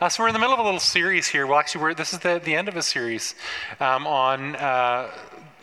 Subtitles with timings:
[0.00, 1.46] Uh, so we're in the middle of a little series here.
[1.46, 3.34] Well, actually, this is the, the end of a series
[3.80, 5.10] um, on uh,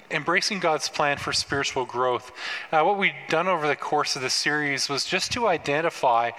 [0.10, 2.32] embracing God's plan for spiritual growth.
[2.72, 6.32] Uh, what we've done over the course of the series was just to identify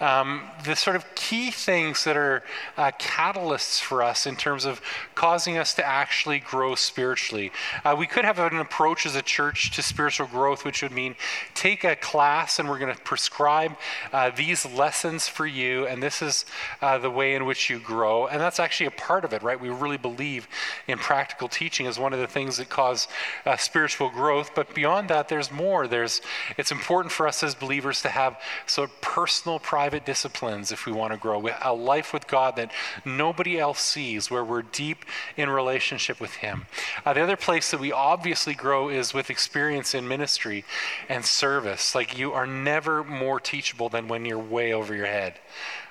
[0.00, 2.42] um, the sort of key things that are
[2.76, 4.80] uh, catalysts for us in terms of
[5.14, 7.50] causing us to actually grow spiritually.
[7.84, 11.14] Uh, we could have an approach as a church to spiritual growth, which would mean
[11.54, 13.72] take a class and we're going to prescribe
[14.12, 16.44] uh, these lessons for you, and this is
[16.82, 18.26] uh, the way in which you grow.
[18.26, 19.58] And that's actually a part of it, right?
[19.58, 20.46] We really believe
[20.86, 23.08] in practical teaching as one of the things that cause
[23.46, 24.52] uh, spiritual growth.
[24.54, 25.86] But beyond that, there's more.
[25.86, 26.20] There's,
[26.56, 30.92] it's important for us as believers to have sort of personal, private disciplines if we
[30.92, 31.42] want to grow.
[31.62, 32.70] A life with God that
[33.04, 35.04] nobody else sees, where we're deep
[35.36, 36.66] in relationship with Him.
[37.04, 40.64] Uh, the other place that we obviously grow is with experience in ministry
[41.08, 41.94] and service.
[41.94, 45.38] Like you are never more teachable than when you're way over your head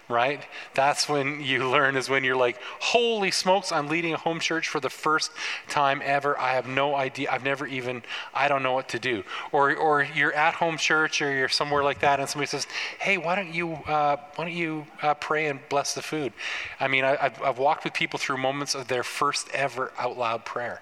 [0.10, 0.42] right?
[0.74, 4.68] That's when you learn, is when you're like, holy smokes, I'm leading a home church
[4.68, 5.32] for the first
[5.70, 6.38] time ever.
[6.38, 7.30] I have no idea.
[7.32, 9.24] I've never even, I don't know what to do.
[9.52, 12.68] Or, or you're at home church or you're somewhere like that and somebody says,
[13.00, 16.34] hey, why don't you, uh, why don't you uh, pray and bless the food?
[16.80, 20.18] I mean, I, I've, I've walked with people through moments of their first ever out
[20.18, 20.82] loud prayer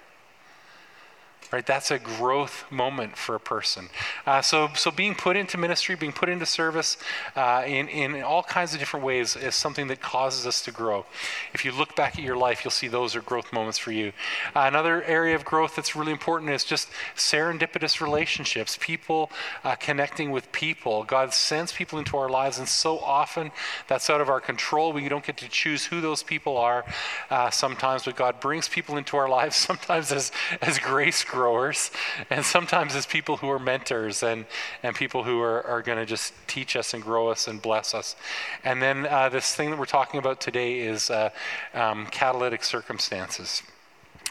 [1.52, 1.66] right?
[1.66, 3.88] That's a growth moment for a person.
[4.26, 6.96] Uh, so, so being put into ministry, being put into service
[7.36, 11.04] uh, in, in all kinds of different ways is something that causes us to grow.
[11.52, 14.12] If you look back at your life, you'll see those are growth moments for you.
[14.56, 19.30] Uh, another area of growth that's really important is just serendipitous relationships, people
[19.62, 21.04] uh, connecting with people.
[21.04, 23.50] God sends people into our lives, and so often
[23.88, 24.92] that's out of our control.
[24.92, 26.86] We don't get to choose who those people are
[27.28, 31.90] uh, sometimes, but God brings people into our lives sometimes as, as grace growth growers,
[32.30, 34.46] and sometimes as people who are mentors and,
[34.82, 37.94] and people who are, are going to just teach us and grow us and bless
[37.94, 38.14] us.
[38.62, 41.30] And then uh, this thing that we're talking about today is uh,
[41.74, 43.62] um, catalytic circumstances.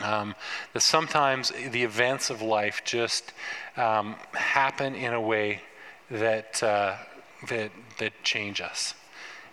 [0.01, 0.35] Um,
[0.73, 3.33] that sometimes the events of life just
[3.75, 5.61] um, happen in a way
[6.09, 6.95] that, uh,
[7.49, 8.95] that, that change us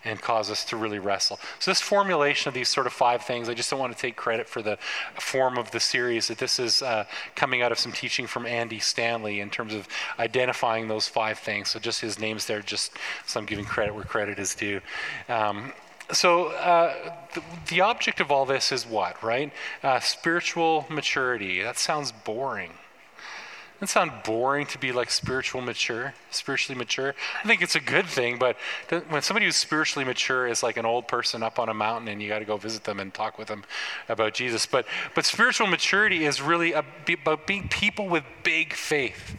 [0.08, 1.38] and cause us to really wrestle.
[1.58, 4.16] So, this formulation of these sort of five things, I just don't want to take
[4.16, 4.78] credit for the
[5.20, 7.04] form of the series, that this is uh,
[7.34, 9.86] coming out of some teaching from Andy Stanley in terms of
[10.18, 11.70] identifying those five things.
[11.70, 12.92] So, just his name's there, just
[13.26, 14.80] so I'm giving credit where credit is due.
[15.28, 15.72] Um,
[16.10, 16.94] so uh,
[17.34, 19.52] the, the, object of all this is what, right?
[19.82, 21.62] Uh, spiritual maturity.
[21.62, 22.72] That sounds boring.
[23.80, 27.14] Doesn't sound boring to be like spiritual mature, spiritually mature.
[27.44, 28.56] I think it's a good thing, but
[29.08, 32.20] when somebody who's spiritually mature is like an old person up on a mountain and
[32.20, 33.62] you got to go visit them and talk with them
[34.08, 34.66] about Jesus.
[34.66, 34.84] But
[35.14, 39.36] but spiritual maturity is really about being people with big faith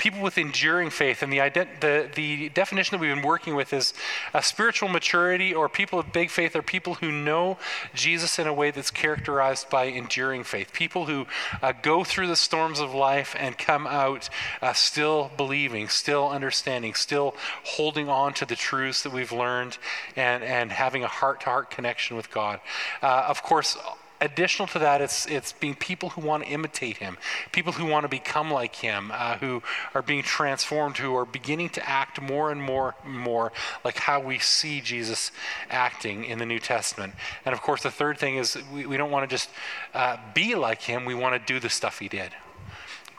[0.00, 1.22] people with enduring faith.
[1.22, 3.92] And the, ident- the, the definition that we've been working with is
[4.32, 7.58] a spiritual maturity or people of big faith are people who know
[7.94, 10.72] Jesus in a way that's characterized by enduring faith.
[10.72, 11.26] People who
[11.60, 14.30] uh, go through the storms of life and come out
[14.62, 17.34] uh, still believing, still understanding, still
[17.64, 19.76] holding on to the truths that we've learned
[20.16, 22.60] and, and having a heart to heart connection with God.
[23.02, 23.76] Uh, of course,
[24.20, 27.16] additional to that, it's, it's being people who want to imitate him,
[27.52, 29.62] people who want to become like him, uh, who
[29.94, 33.52] are being transformed, who are beginning to act more and more and more
[33.84, 35.32] like how we see Jesus
[35.70, 37.14] acting in the New Testament.
[37.44, 39.50] And of course, the third thing is we, we don't want to just
[39.94, 42.32] uh, be like him, we want to do the stuff he did.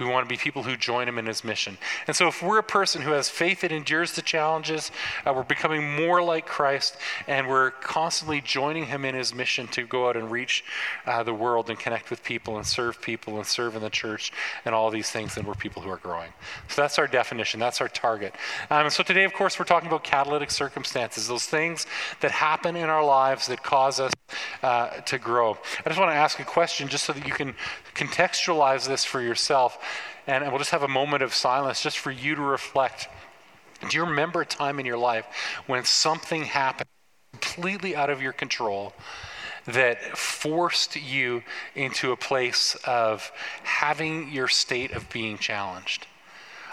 [0.01, 1.77] We want to be people who join him in his mission.
[2.07, 4.89] And so, if we're a person who has faith that endures the challenges,
[5.27, 6.97] uh, we're becoming more like Christ,
[7.27, 10.63] and we're constantly joining him in his mission to go out and reach
[11.05, 14.31] uh, the world and connect with people and serve people and serve in the church
[14.65, 16.33] and all these things, then we're people who are growing.
[16.67, 18.33] So, that's our definition, that's our target.
[18.71, 21.85] Um, so, today, of course, we're talking about catalytic circumstances, those things
[22.21, 24.11] that happen in our lives that cause us
[24.63, 25.57] uh, to grow.
[25.85, 27.53] I just want to ask a question just so that you can
[27.95, 29.77] contextualize this for yourself.
[30.27, 33.07] And, we'll just have a moment of silence just for you to reflect.
[33.89, 35.25] Do you remember a time in your life
[35.65, 36.89] when something happened
[37.33, 38.93] completely out of your control?
[39.67, 41.43] that forced you
[41.75, 43.31] into a place of
[43.63, 46.07] having your state of being challenged.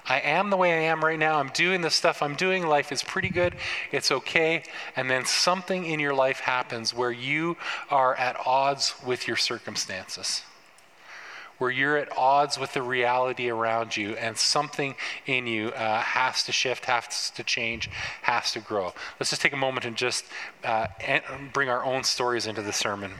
[0.06, 1.38] I am the way I am right now.
[1.38, 2.66] I'm doing the stuff I'm doing.
[2.66, 3.54] Life is pretty good.
[3.92, 4.62] It's okay.
[4.96, 7.58] And then something in your life happens where you
[7.90, 10.42] are at odds with your circumstances
[11.58, 14.94] where you're at odds with the reality around you and something
[15.26, 17.90] in you uh, has to shift, has to change,
[18.22, 18.94] has to grow.
[19.18, 20.24] Let's just take a moment and just
[20.64, 20.86] uh,
[21.52, 23.12] bring our own stories into the sermon.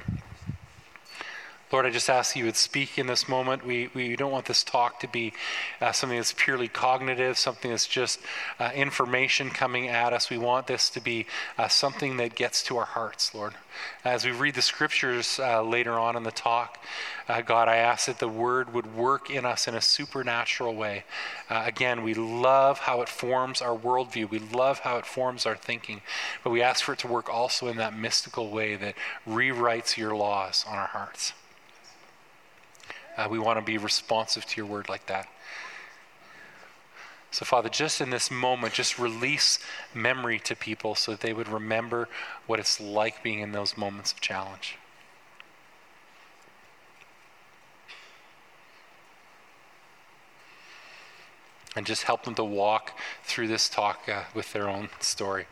[1.70, 3.66] Lord, I just ask that you would speak in this moment.
[3.66, 5.34] We, we don't want this talk to be
[5.82, 8.20] uh, something that's purely cognitive, something that's just
[8.58, 10.30] uh, information coming at us.
[10.30, 11.26] We want this to be
[11.58, 13.52] uh, something that gets to our hearts, Lord.
[14.02, 16.78] As we read the scriptures uh, later on in the talk,
[17.28, 21.04] uh, God, I ask that the word would work in us in a supernatural way.
[21.50, 25.56] Uh, again, we love how it forms our worldview, we love how it forms our
[25.56, 26.00] thinking,
[26.42, 28.94] but we ask for it to work also in that mystical way that
[29.28, 31.34] rewrites your laws on our hearts.
[33.18, 35.28] Uh, we want to be responsive to your word like that.
[37.32, 39.58] So, Father, just in this moment, just release
[39.92, 42.08] memory to people so that they would remember
[42.46, 44.76] what it's like being in those moments of challenge.
[51.78, 55.46] And just help them to walk through this talk uh, with their own story.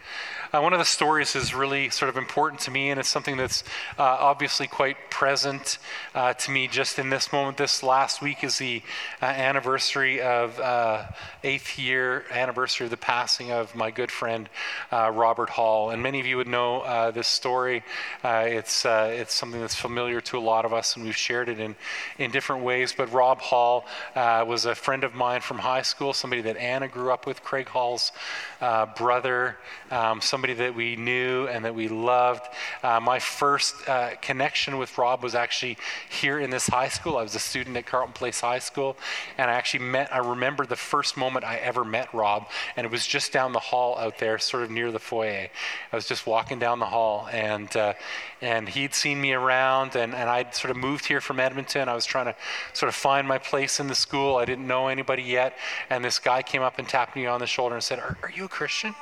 [0.52, 3.37] Uh, one of the stories is really sort of important to me, and it's something
[3.37, 3.62] that's
[3.96, 5.78] uh, obviously quite present
[6.17, 7.56] uh, to me just in this moment.
[7.58, 8.82] This last week is the
[9.23, 11.06] uh, anniversary of uh,
[11.44, 14.49] eighth year anniversary of the passing of my good friend
[14.90, 17.84] Robert Hall, and many of you would know this story.
[18.25, 21.76] it's it's something that's familiar to a lot of us, and we've shared it in
[22.19, 22.93] in different ways.
[22.96, 23.87] But Rob Hall
[24.17, 27.68] was a friend of mine from high school somebody that Anna grew up with, Craig
[27.68, 28.12] Hall's
[28.60, 29.56] uh, brother,
[29.90, 32.46] um, somebody that we knew and that we loved.
[32.86, 35.76] Uh, my first uh, connection with Rob was actually
[36.08, 37.16] here in this high school.
[37.16, 38.96] I was a student at Carleton Place High School,
[39.36, 42.46] and I actually met, I remember the first moment I ever met Rob,
[42.76, 45.48] and it was just down the hall out there, sort of near the foyer.
[45.92, 47.94] I was just walking down the hall, and, uh,
[48.40, 51.88] and he'd seen me around, and, and I'd sort of moved here from Edmonton.
[51.88, 52.36] I was trying to
[52.72, 54.36] sort of find my place in the school.
[54.36, 55.58] I didn't know anybody yet,
[55.90, 58.30] and this guy came up and tapped me on the shoulder and said, Are, are
[58.30, 58.94] you a Christian?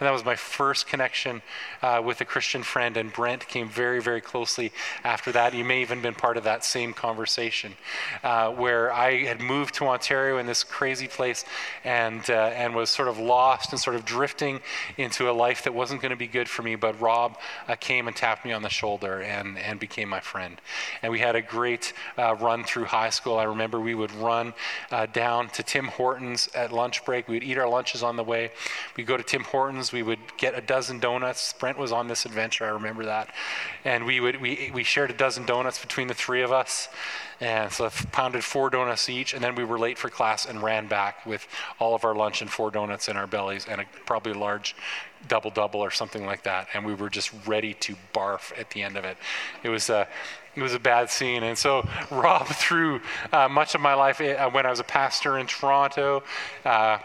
[0.00, 1.42] And that was my first connection
[1.82, 2.96] uh, with a Christian friend.
[2.96, 4.72] And Brent came very, very closely
[5.02, 5.54] after that.
[5.54, 7.74] You may even been part of that same conversation
[8.22, 11.44] uh, where I had moved to Ontario in this crazy place
[11.84, 14.60] and, uh, and was sort of lost and sort of drifting
[14.96, 16.76] into a life that wasn't going to be good for me.
[16.76, 17.36] But Rob
[17.66, 20.60] uh, came and tapped me on the shoulder and, and became my friend.
[21.02, 23.36] And we had a great uh, run through high school.
[23.36, 24.54] I remember we would run
[24.92, 27.26] uh, down to Tim Hortons at lunch break.
[27.26, 28.52] We would eat our lunches on the way.
[28.96, 31.52] We'd go to Tim Hortons we would get a dozen donuts.
[31.52, 33.32] Brent was on this adventure, I remember that.
[33.84, 36.88] And we, would, we, we shared a dozen donuts between the three of us.
[37.40, 40.62] And so I pounded four donuts each, and then we were late for class and
[40.62, 41.46] ran back with
[41.78, 44.74] all of our lunch and four donuts in our bellies and a, probably a large
[45.26, 46.68] double double or something like that.
[46.74, 49.16] And we were just ready to barf at the end of it.
[49.62, 50.08] It was a,
[50.56, 51.44] it was a bad scene.
[51.44, 53.00] And so, Rob, through
[53.32, 56.24] uh, much of my life, uh, when I was a pastor in Toronto,
[56.64, 56.98] uh,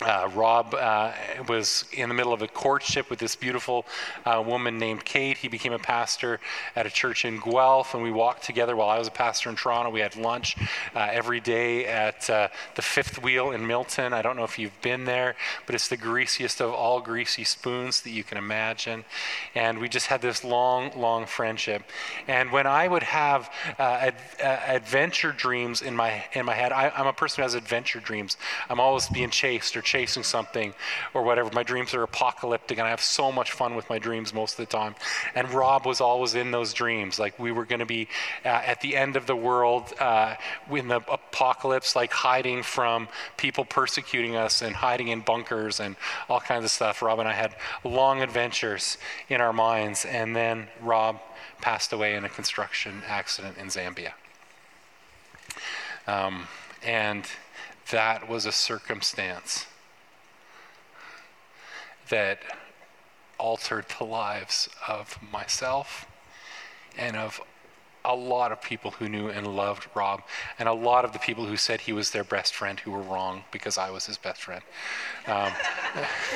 [0.00, 1.12] uh, Rob uh,
[1.48, 3.84] was in the middle of a courtship with this beautiful
[4.24, 5.36] uh, woman named Kate.
[5.36, 6.40] He became a pastor
[6.74, 9.56] at a church in Guelph, and we walked together while I was a pastor in
[9.56, 9.90] Toronto.
[9.90, 10.56] We had lunch
[10.94, 14.12] uh, every day at uh, the Fifth Wheel in Milton.
[14.12, 15.36] I don't know if you've been there,
[15.66, 19.04] but it's the greasiest of all greasy spoons that you can imagine.
[19.54, 21.82] And we just had this long, long friendship.
[22.26, 26.88] And when I would have uh, ad- adventure dreams in my in my head, I,
[26.88, 28.36] I'm a person who has adventure dreams.
[28.68, 30.72] I'm always being chased or chasing something
[31.12, 31.50] or whatever.
[31.52, 34.66] My dreams are apocalyptic, and I have so much fun with my dreams most of
[34.66, 34.94] the time.
[35.34, 37.18] And Rob was always in those dreams.
[37.18, 38.08] Like we were going to be
[38.42, 40.36] uh, at the end of the world uh,
[40.70, 43.06] in the apocalypse, like hiding from
[43.36, 45.96] people persecuting us and hiding in bunkers and
[46.30, 47.02] all kinds of stuff.
[47.02, 47.54] Rob and I had
[47.84, 48.96] long adventures
[49.28, 50.06] in our minds.
[50.06, 51.20] And then Rob
[51.60, 54.12] passed away in a construction accident in Zambia.
[56.06, 56.48] Um,
[56.82, 57.26] and
[57.90, 59.66] that was a circumstance
[62.12, 62.40] that
[63.38, 66.06] altered the lives of myself
[66.98, 67.40] and of
[68.04, 70.20] a lot of people who knew and loved Rob,
[70.58, 73.00] and a lot of the people who said he was their best friend who were
[73.00, 74.62] wrong because I was his best friend.
[75.26, 75.52] Um,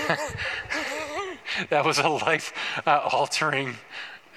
[1.69, 2.55] that was a life
[2.87, 3.77] uh, altering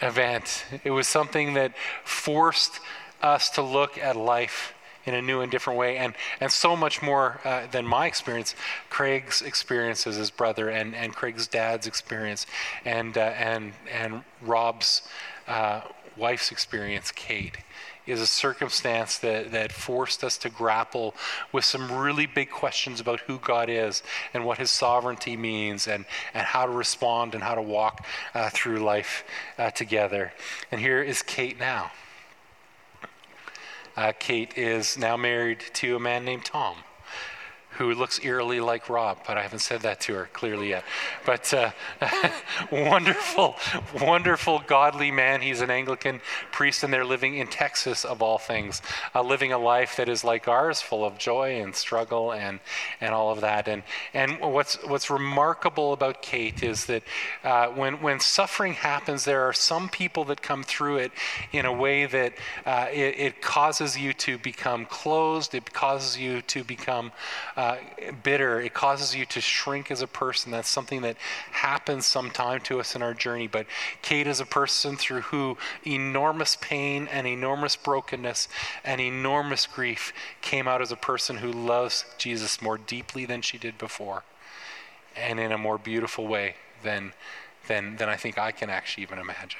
[0.02, 0.66] event.
[0.84, 1.72] It was something that
[2.04, 2.82] forced
[3.22, 4.74] us to look at life
[5.06, 8.56] in a new and different way, and, and so much more uh, than my experience.
[8.90, 12.46] Craig's experience as his brother, and, and Craig's dad's experience,
[12.86, 15.02] and, uh, and, and Rob's
[15.48, 15.82] uh,
[16.18, 17.58] wife's experience, Kate,
[18.06, 21.14] is a circumstance that, that forced us to grapple
[21.52, 24.04] with some really big questions about who God is
[24.34, 28.50] and what his sovereignty means and, and how to respond and how to walk uh,
[28.52, 29.24] through life
[29.58, 30.34] uh, together.
[30.72, 31.92] And here is Kate now.
[34.00, 36.78] Uh, Kate is now married to a man named Tom,
[37.80, 40.84] who looks eerily like Rob, but I haven't said that to her clearly yet.
[41.26, 41.72] But uh,
[42.72, 43.56] wonderful,
[44.02, 45.42] wonderful, godly man.
[45.42, 46.20] He's an Anglican
[46.52, 48.82] priest, and they're living in Texas, of all things,
[49.16, 52.60] uh, living a life that is like ours, full of joy and struggle and,
[53.00, 53.70] and all of that.
[53.70, 53.84] And,
[54.14, 57.04] and what's, what's remarkable about Kate is that
[57.46, 61.14] uh, when, when suffering happens, there are some people that come through it
[61.54, 62.34] in a way that
[62.66, 67.12] uh, it, it, causes you to become closed, it causes you to become
[67.56, 67.78] uh, Uh,
[68.24, 70.52] bitter, it causes you to shrink as a person.
[70.52, 71.18] That's something that
[71.52, 73.46] happens sometime to us in our journey.
[73.46, 73.68] But
[74.02, 78.48] Kate is a person through who enormous pain and enormous brokenness
[78.84, 83.60] and enormous grief came out as a person who loves Jesus more deeply than she
[83.60, 84.24] did before
[85.16, 87.14] and in a more beautiful way than,
[87.68, 89.60] than, than I think I can actually even imagine.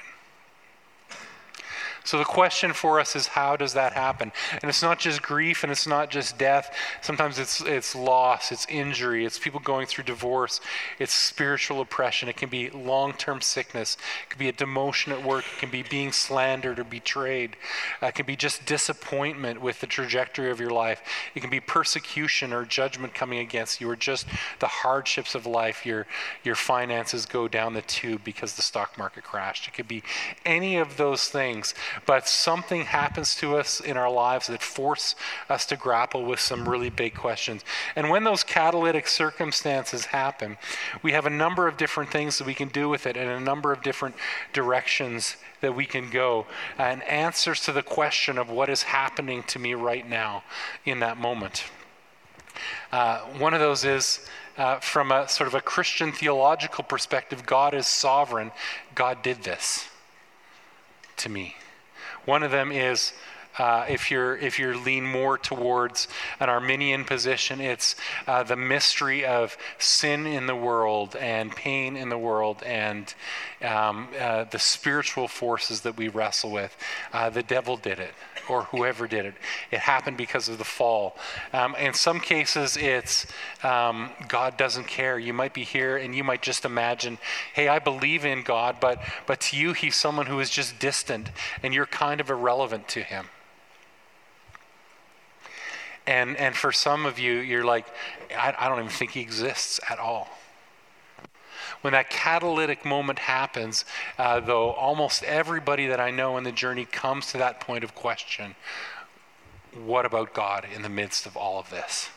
[2.10, 4.32] So the question for us is how does that happen?
[4.52, 6.76] And it's not just grief and it's not just death.
[7.04, 10.60] Sometimes it's it's loss, it's injury, it's people going through divorce,
[10.98, 15.46] it's spiritual oppression, it can be long-term sickness, it can be a demotion at work,
[15.54, 17.56] it can be being slandered or betrayed.
[18.02, 21.04] Uh, it can be just disappointment with the trajectory of your life.
[21.36, 24.26] It can be persecution or judgment coming against you or just
[24.58, 25.86] the hardships of life.
[25.86, 26.08] Your
[26.44, 29.68] your finances go down the tube because the stock market crashed.
[29.68, 30.02] It could be
[30.44, 31.76] any of those things
[32.06, 35.16] but something happens to us in our lives that force
[35.50, 37.64] us to grapple with some really big questions.
[37.96, 40.58] And when those catalytic circumstances happen,
[41.02, 43.40] we have a number of different things that we can do with it and a
[43.40, 44.16] number of different
[44.54, 46.46] directions that we can go
[46.78, 50.44] and answers to the question of what is happening to me right now
[50.86, 51.66] in that moment.
[52.92, 54.26] Uh, one of those is
[54.58, 58.52] uh, from a sort of a Christian theological perspective God is sovereign.
[58.96, 59.88] God did this
[61.18, 61.56] to me.
[62.30, 63.12] One of them is
[63.58, 66.08] uh, if you're if you're lean more towards
[66.40, 67.96] an Arminian position, it's
[68.28, 73.12] uh, the mystery of sin in the world and pain in the world and
[73.64, 76.78] um, uh, the spiritual forces that we wrestle with.
[77.12, 78.14] Uh, the devil did it
[78.50, 79.36] or whoever did it.
[79.72, 81.16] It happened because of the fall.
[81.54, 83.28] Um, in some cases, it's
[83.64, 85.20] um, God doesn't care.
[85.20, 87.18] You might be here and you might just imagine,
[87.54, 91.32] hey, I believe in God, but, but to you, He's someone who is just distant
[91.64, 93.28] and you're kind of irrelevant to Him.
[96.08, 97.86] And, and for some of you, you're like,
[98.36, 100.28] I, I don't even think He exists at all.
[101.82, 103.86] When that catalytic moment happens,
[104.18, 107.96] uh, though, almost everybody that I know in the journey comes to that point of
[107.96, 108.56] question
[109.74, 112.10] what about God in the midst of all of this?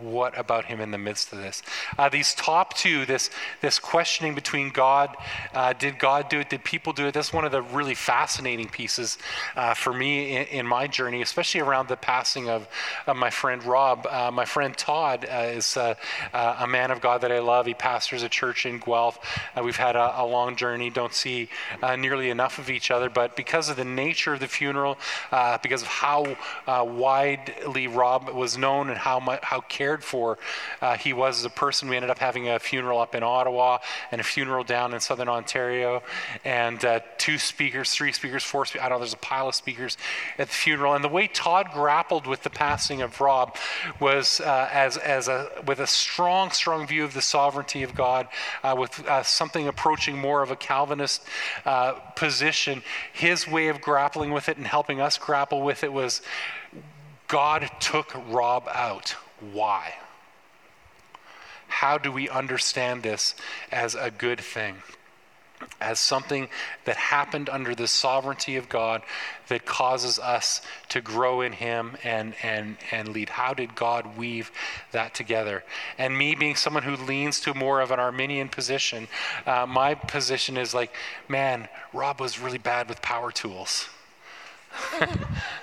[0.00, 1.62] What about him in the midst of this?
[1.98, 5.16] Uh, these top two, this, this questioning between God,
[5.54, 6.50] uh, did God do it?
[6.50, 7.14] Did people do it?
[7.14, 9.18] That's one of the really fascinating pieces
[9.56, 12.68] uh, for me in, in, my journey, especially around the passing of,
[13.06, 14.06] of my friend Rob.
[14.08, 15.94] Uh, my friend Todd uh, is uh,
[16.32, 17.66] a man of God that I love.
[17.66, 19.18] He pastors a church in Guelph.
[19.62, 21.48] we've had a, a, long journey, don't see
[21.98, 24.98] nearly enough of each other, but because of the nature of the funeral,
[25.62, 26.36] because of how
[26.66, 30.36] widely Rob was known and how, much, how cared cared for
[30.82, 31.88] uh, he was as a person.
[31.88, 33.78] We ended up having a funeral up in Ottawa
[34.12, 36.02] and a funeral down in southern Ontario,
[36.44, 38.84] and uh, two speakers, three speakers, four speakers.
[38.84, 39.96] I don't know, there's a pile of speakers
[40.36, 40.92] at the funeral.
[40.94, 43.56] And the way Todd grappled with the passing of Rob
[43.98, 48.28] was uh, as, as a, with a strong, strong view of the sovereignty of God,
[48.62, 51.22] uh, with uh, something approaching more of a Calvinist
[51.64, 52.82] uh, position.
[53.14, 56.20] His way of grappling with it and helping us grapple with it was
[57.26, 59.16] God took Rob out.
[59.40, 59.94] Why?
[61.68, 63.34] How do we understand this
[63.70, 64.76] as a good thing?
[65.80, 66.48] As something
[66.84, 69.02] that happened under the sovereignty of God
[69.48, 73.28] that causes us to grow in Him and, and, and lead.
[73.28, 74.52] How did God weave
[74.92, 75.64] that together?
[75.98, 79.08] And me being someone who leans to more of an Arminian position,
[79.46, 80.94] uh, my position is like,
[81.28, 83.88] man, Rob was really bad with power tools.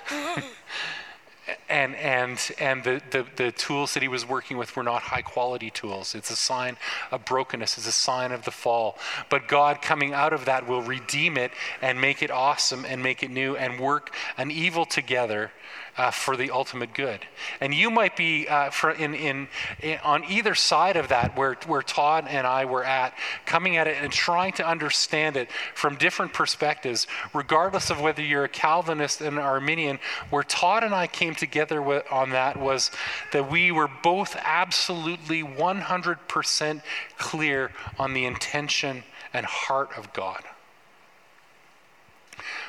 [1.68, 5.22] and and and the, the, the tools that he was working with were not high
[5.22, 6.76] quality tools it's a sign
[7.10, 8.96] of brokenness it's a sign of the fall
[9.28, 11.50] but god coming out of that will redeem it
[11.82, 15.50] and make it awesome and make it new and work an evil together
[15.98, 17.20] uh, for the ultimate good.
[17.60, 19.48] And you might be uh, in, in,
[19.80, 23.14] in, on either side of that, where, where Todd and I were at,
[23.46, 28.44] coming at it and trying to understand it from different perspectives, regardless of whether you're
[28.44, 29.98] a Calvinist and an Arminian.
[30.30, 32.90] Where Todd and I came together with, on that was
[33.32, 36.82] that we were both absolutely 100%
[37.18, 40.42] clear on the intention and heart of God.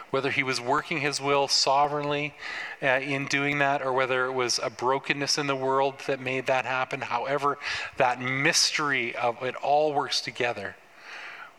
[0.10, 2.34] whether he was working his will sovereignly
[2.82, 6.46] uh, in doing that or whether it was a brokenness in the world that made
[6.46, 7.01] that happen.
[7.01, 7.58] However,
[7.98, 10.75] that mystery of it all works together.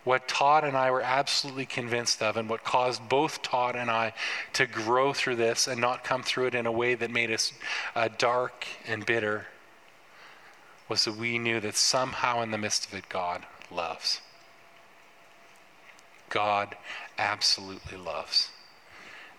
[0.08, 4.14] What Todd and I were absolutely convinced of, and what caused both Todd and I
[4.54, 7.52] to grow through this and not come through it in a way that made us
[7.94, 9.48] uh, dark and bitter,
[10.88, 14.22] was that we knew that somehow in the midst of it, God loves.
[16.30, 16.74] God
[17.18, 18.48] absolutely loves.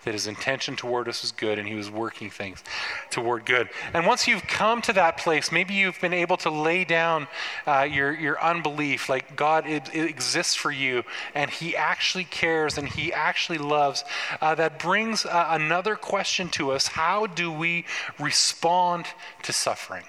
[0.04, 2.62] That his intention toward us was good and he was working things
[3.10, 3.68] toward good.
[3.92, 7.28] And once you've come to that place, maybe you've been able to lay down
[7.66, 11.04] uh, your, your unbelief, like God it, it, exists for you
[11.34, 14.04] and he actually cares and he actually loves.
[14.40, 17.84] Uh, that brings uh, another question to us How do we
[18.18, 19.06] respond
[19.42, 20.04] to suffering?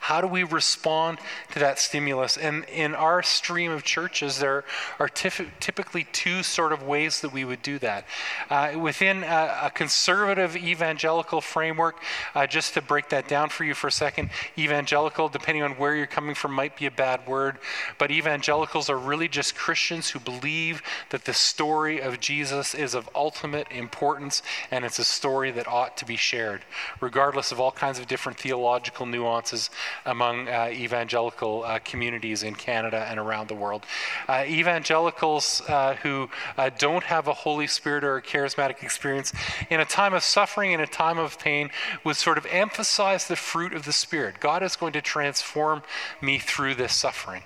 [0.00, 1.18] How do we respond
[1.52, 2.36] to that stimulus?
[2.36, 4.64] And in our stream of churches, there
[4.98, 8.04] are tif- typically two sort of ways that we would do that.
[8.50, 11.96] Uh, within a, a, conservative evangelical framework,
[12.34, 15.94] uh, just to break that down for you for a second, evangelical, depending on where
[15.94, 17.58] you're coming from, might be a bad word,
[17.98, 23.08] but evangelicals are really just Christians who believe that the story of Jesus is of
[23.14, 26.62] ultimate importance and it's a story that ought to be shared,
[27.00, 29.57] regardless of all kinds of different theological nuances
[30.04, 33.84] among uh, evangelical uh, communities in Canada and around the world.
[34.28, 39.32] Uh, evangelicals uh, who uh, don't have a Holy Spirit or a charismatic experience
[39.70, 41.70] in a time of suffering, in a time of pain,
[42.04, 44.40] would sort of emphasize the fruit of the Spirit.
[44.40, 45.82] God is going to transform
[46.20, 47.42] me through this suffering.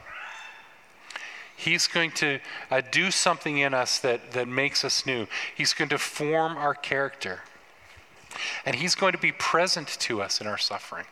[1.57, 2.41] He's going to
[2.73, 5.29] uh, do something in us that, that makes us new.
[5.55, 7.43] He's going to form our character.
[8.67, 11.07] And He's going to be present to us in our suffering.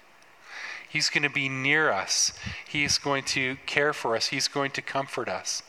[0.90, 2.32] He's going to be near us.
[2.68, 4.28] He's going to care for us.
[4.28, 5.62] He's going to comfort us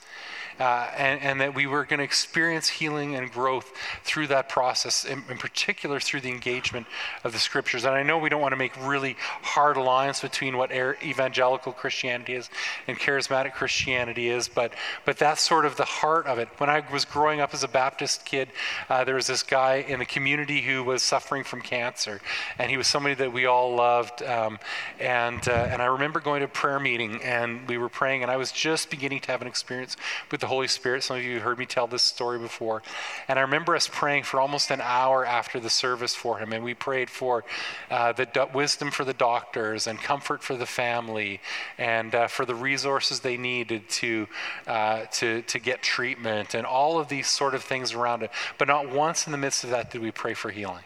[0.61, 5.03] uh, and, and, that we were going to experience healing and growth through that process,
[5.03, 6.85] in, in, particular through the engagement
[7.23, 7.83] of the scriptures.
[7.83, 12.35] And I know we don't want to make really hard lines between what evangelical Christianity
[12.35, 12.47] is
[12.87, 16.47] and charismatic Christianity is, but, but that's sort of the heart of it.
[16.59, 18.49] When I was growing up as a Baptist kid,
[18.87, 22.21] uh, there was this guy in the community who was suffering from cancer,
[22.59, 24.21] and he was somebody that we all loved.
[24.21, 24.59] Um,
[24.99, 28.29] and, uh, and I remember going to a prayer meeting, and we were praying, and
[28.29, 29.97] I was just beginning to have an experience
[30.29, 31.01] with the Holy Spirit.
[31.01, 32.83] Some of you heard me tell this story before.
[33.29, 36.51] And I remember us praying for almost an hour after the service for him.
[36.51, 37.45] And we prayed for
[37.89, 41.39] uh, the do- wisdom for the doctors and comfort for the family
[41.77, 44.27] and uh, for the resources they needed to,
[44.67, 48.29] uh, to, to get treatment and all of these sort of things around it.
[48.57, 50.83] But not once in the midst of that did we pray for healing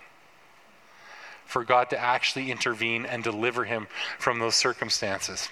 [1.46, 3.88] for God to actually intervene and deliver him
[4.20, 5.50] from those circumstances.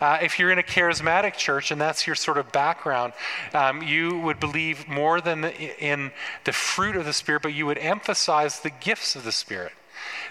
[0.00, 3.12] Uh, if you're in a charismatic church and that's your sort of background,
[3.54, 6.10] um, you would believe more than the, in
[6.44, 9.72] the fruit of the Spirit, but you would emphasize the gifts of the Spirit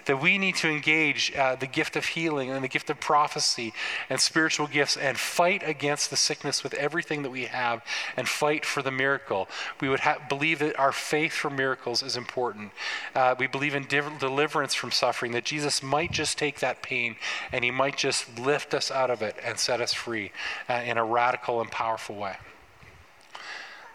[0.05, 3.73] that we need to engage uh, the gift of healing and the gift of prophecy
[4.09, 7.83] and spiritual gifts and fight against the sickness with everything that we have
[8.15, 9.47] and fight for the miracle.
[9.81, 12.71] We would ha- believe that our faith for miracles is important.
[13.13, 17.15] Uh, we believe in deliverance from suffering, that Jesus might just take that pain
[17.51, 20.31] and he might just lift us out of it and set us free
[20.69, 22.37] uh, in a radical and powerful way.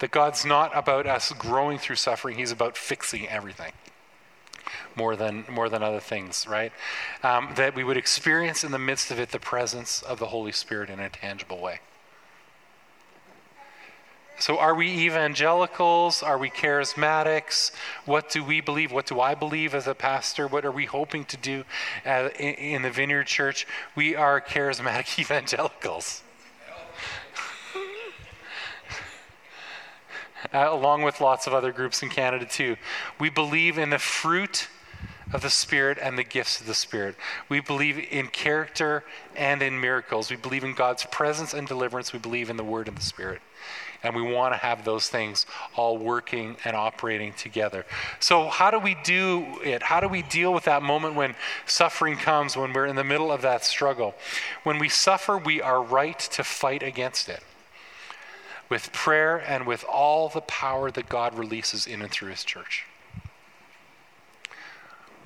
[0.00, 3.72] That God's not about us growing through suffering, He's about fixing everything
[4.94, 6.72] more than more than other things, right?
[7.22, 10.52] Um, that we would experience in the midst of it the presence of the Holy
[10.52, 11.80] Spirit in a tangible way.
[14.38, 16.20] So, are we evangelicals?
[16.22, 17.70] Are we charismatics?
[18.06, 18.90] What do we believe?
[18.90, 20.48] What do I believe as a pastor?
[20.48, 21.64] What are we hoping to do
[22.04, 23.68] uh, in, in the Vineyard Church?
[23.94, 26.24] We are charismatic evangelicals.
[30.52, 32.76] Uh, along with lots of other groups in Canada too.
[33.18, 34.68] We believe in the fruit
[35.32, 37.16] of the Spirit and the gifts of the Spirit.
[37.48, 40.30] We believe in character and in miracles.
[40.30, 42.12] We believe in God's presence and deliverance.
[42.12, 43.40] We believe in the Word and the Spirit.
[44.02, 47.86] And we want to have those things all working and operating together.
[48.18, 49.84] So, how do we do it?
[49.84, 53.30] How do we deal with that moment when suffering comes, when we're in the middle
[53.30, 54.14] of that struggle?
[54.64, 57.42] When we suffer, we are right to fight against it
[58.72, 62.86] with prayer and with all the power that God releases in and through His church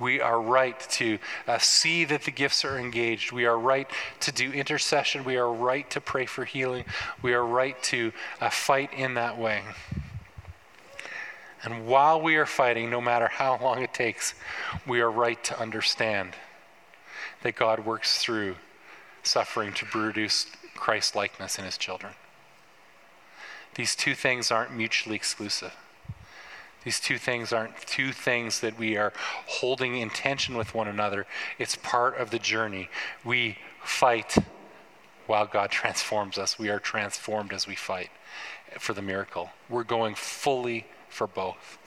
[0.00, 3.32] we are right to uh, see that the gifts are engaged.
[3.32, 3.88] We are right
[4.20, 5.24] to do intercession.
[5.24, 6.84] We are right to pray for healing.
[7.22, 9.62] We are right to uh, fight in that way.
[11.62, 14.34] And while we are fighting, no matter how long it takes,
[14.86, 16.34] we are right to understand
[17.42, 18.56] that God works through
[19.22, 22.12] suffering to produce Christ likeness in his children.
[23.76, 25.74] These two things aren't mutually exclusive.
[26.82, 29.12] These two things aren't two things that we are
[29.46, 31.26] holding in tension with one another.
[31.58, 32.88] It's part of the journey.
[33.24, 34.36] We fight
[35.26, 36.58] while God transforms us.
[36.58, 38.10] We are transformed as we fight
[38.78, 39.50] for the miracle.
[39.68, 41.78] We're going fully for both,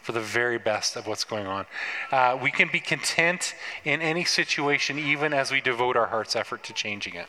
[0.00, 1.66] for the very best of what's going on.
[2.10, 3.54] Uh, we can be content
[3.84, 7.26] in any situation, even as we devote our heart's effort to changing it.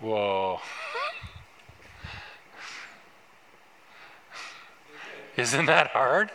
[0.00, 0.60] Whoa.
[5.36, 6.30] Isn't that hard?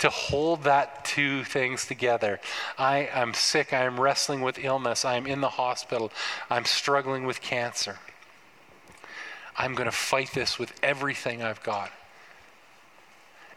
[0.00, 2.40] to hold that two things together.
[2.78, 3.74] I am sick.
[3.74, 5.04] I am wrestling with illness.
[5.04, 6.10] I am in the hospital.
[6.48, 7.98] I'm struggling with cancer.
[9.58, 11.90] I'm going to fight this with everything I've got.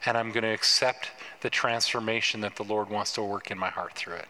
[0.05, 3.69] And I'm going to accept the transformation that the Lord wants to work in my
[3.69, 4.27] heart through it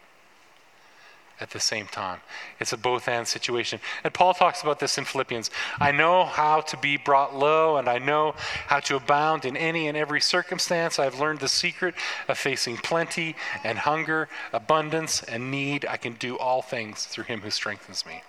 [1.40, 2.20] at the same time.
[2.60, 3.80] It's a both and situation.
[4.04, 5.50] And Paul talks about this in Philippians.
[5.80, 8.34] I know how to be brought low, and I know
[8.66, 10.98] how to abound in any and every circumstance.
[10.98, 11.94] I've learned the secret
[12.28, 15.84] of facing plenty and hunger, abundance and need.
[15.86, 18.22] I can do all things through him who strengthens me.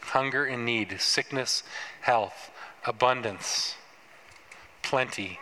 [0.00, 1.62] Hunger and need, sickness,
[2.00, 2.50] health,
[2.84, 3.76] abundance,
[4.82, 5.38] plenty,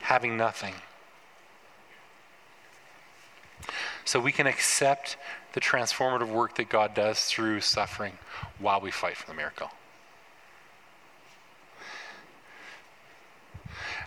[0.00, 0.74] having nothing.
[4.04, 5.16] So we can accept
[5.52, 8.18] the transformative work that God does through suffering
[8.58, 9.70] while we fight for the miracle.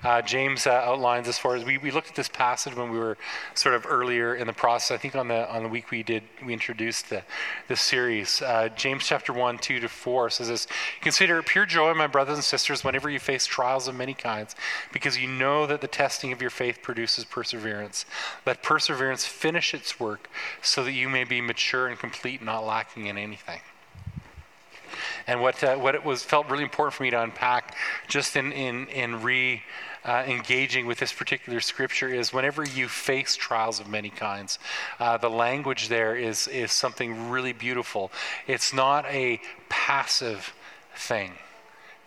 [0.03, 2.97] Uh, James uh, outlines as far as we, we looked at this passage when we
[2.97, 3.17] were
[3.53, 4.91] sort of earlier in the process.
[4.91, 7.23] I think on the on the week we did we introduced the
[7.67, 8.41] this series.
[8.41, 10.67] Uh, James chapter one two to four says this:
[11.01, 14.55] Consider it pure joy, my brothers and sisters, whenever you face trials of many kinds,
[14.91, 18.05] because you know that the testing of your faith produces perseverance.
[18.45, 20.29] Let perseverance finish its work,
[20.61, 23.61] so that you may be mature and complete, not lacking in anything.
[25.27, 27.75] And what uh, what it was felt really important for me to unpack,
[28.07, 29.61] just in in in re
[30.03, 34.59] uh, engaging with this particular scripture is whenever you face trials of many kinds,
[34.99, 38.11] uh, the language there is, is something really beautiful.
[38.47, 40.53] It's not a passive
[40.95, 41.33] thing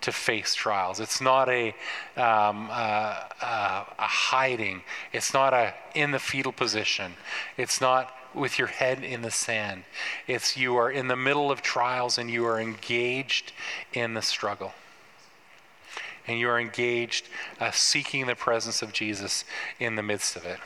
[0.00, 1.00] to face trials.
[1.00, 1.68] It's not a,
[2.16, 4.82] um, uh, uh, a hiding.
[5.12, 7.14] It's not a in the fetal position.
[7.56, 9.84] It's not with your head in the sand.
[10.26, 13.52] It's you are in the middle of trials and you are engaged
[13.92, 14.74] in the struggle
[16.26, 17.28] and you are engaged
[17.60, 19.44] uh, seeking the presence of Jesus
[19.78, 20.58] in the midst of it.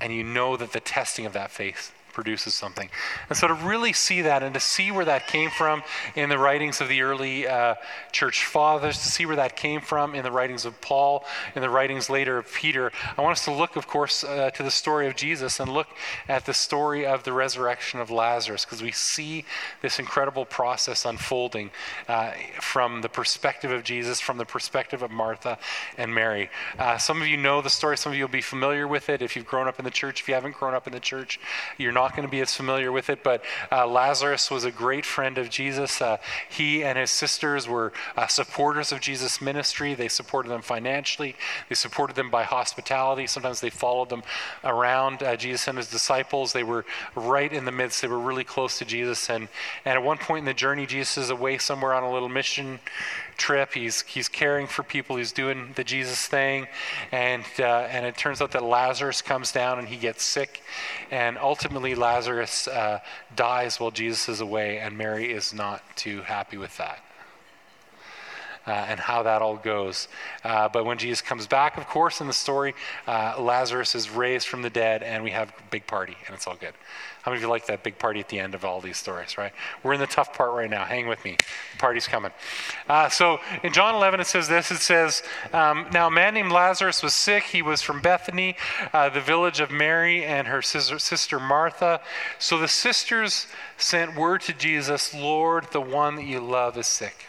[0.00, 2.88] And you know that the testing of that faith produces something.
[3.28, 5.82] And so to really see that and to see where that came from
[6.14, 7.74] in the writings of the early uh,
[8.12, 11.70] church fathers, to see where that came from in the writings of Paul, in the
[11.70, 15.06] writings later of Peter, I want us to look, of course, uh, to the story
[15.06, 15.88] of Jesus and look
[16.28, 19.44] at the story of the resurrection of Lazarus because we see
[19.80, 21.70] this incredible process unfolding
[22.08, 25.58] uh, from the perspective of Jesus, from the perspective of Martha
[25.96, 26.50] and Mary.
[26.78, 29.22] Uh, some of you know the story, some of you will be familiar with it
[29.22, 30.20] if you've grown up in the church.
[30.20, 31.38] If you haven't grown up in the church,
[31.78, 34.72] you're not not going to be as familiar with it, but uh, Lazarus was a
[34.72, 36.02] great friend of Jesus.
[36.02, 36.16] Uh,
[36.48, 39.94] he and his sisters were uh, supporters of Jesus' ministry.
[39.94, 41.36] They supported them financially,
[41.68, 43.28] they supported them by hospitality.
[43.28, 44.24] Sometimes they followed them
[44.64, 46.52] around uh, Jesus and his disciples.
[46.52, 46.84] They were
[47.14, 49.30] right in the midst, they were really close to Jesus.
[49.30, 49.46] And,
[49.84, 52.80] and at one point in the journey, Jesus is away somewhere on a little mission
[53.36, 53.72] trip.
[53.72, 55.16] He's, he's caring for people.
[55.16, 56.66] He's doing the Jesus thing.
[57.10, 60.62] And, uh, and it turns out that Lazarus comes down and he gets sick.
[61.10, 63.00] And ultimately, Lazarus uh,
[63.34, 67.00] dies while Jesus is away, and Mary is not too happy with that.
[68.64, 70.06] Uh, and how that all goes.
[70.44, 72.74] Uh, but when Jesus comes back, of course, in the story,
[73.08, 76.46] uh, Lazarus is raised from the dead, and we have a big party, and it's
[76.46, 76.74] all good.
[77.22, 79.38] How many of you like that big party at the end of all these stories,
[79.38, 79.52] right?
[79.84, 80.84] We're in the tough part right now.
[80.84, 81.36] Hang with me.
[81.72, 82.32] The party's coming.
[82.88, 85.22] Uh, so in John 11, it says this it says,
[85.52, 87.44] um, Now a man named Lazarus was sick.
[87.44, 88.56] He was from Bethany,
[88.92, 92.00] uh, the village of Mary and her sister, sister Martha.
[92.40, 93.46] So the sisters
[93.76, 97.26] sent word to Jesus, Lord, the one that you love is sick.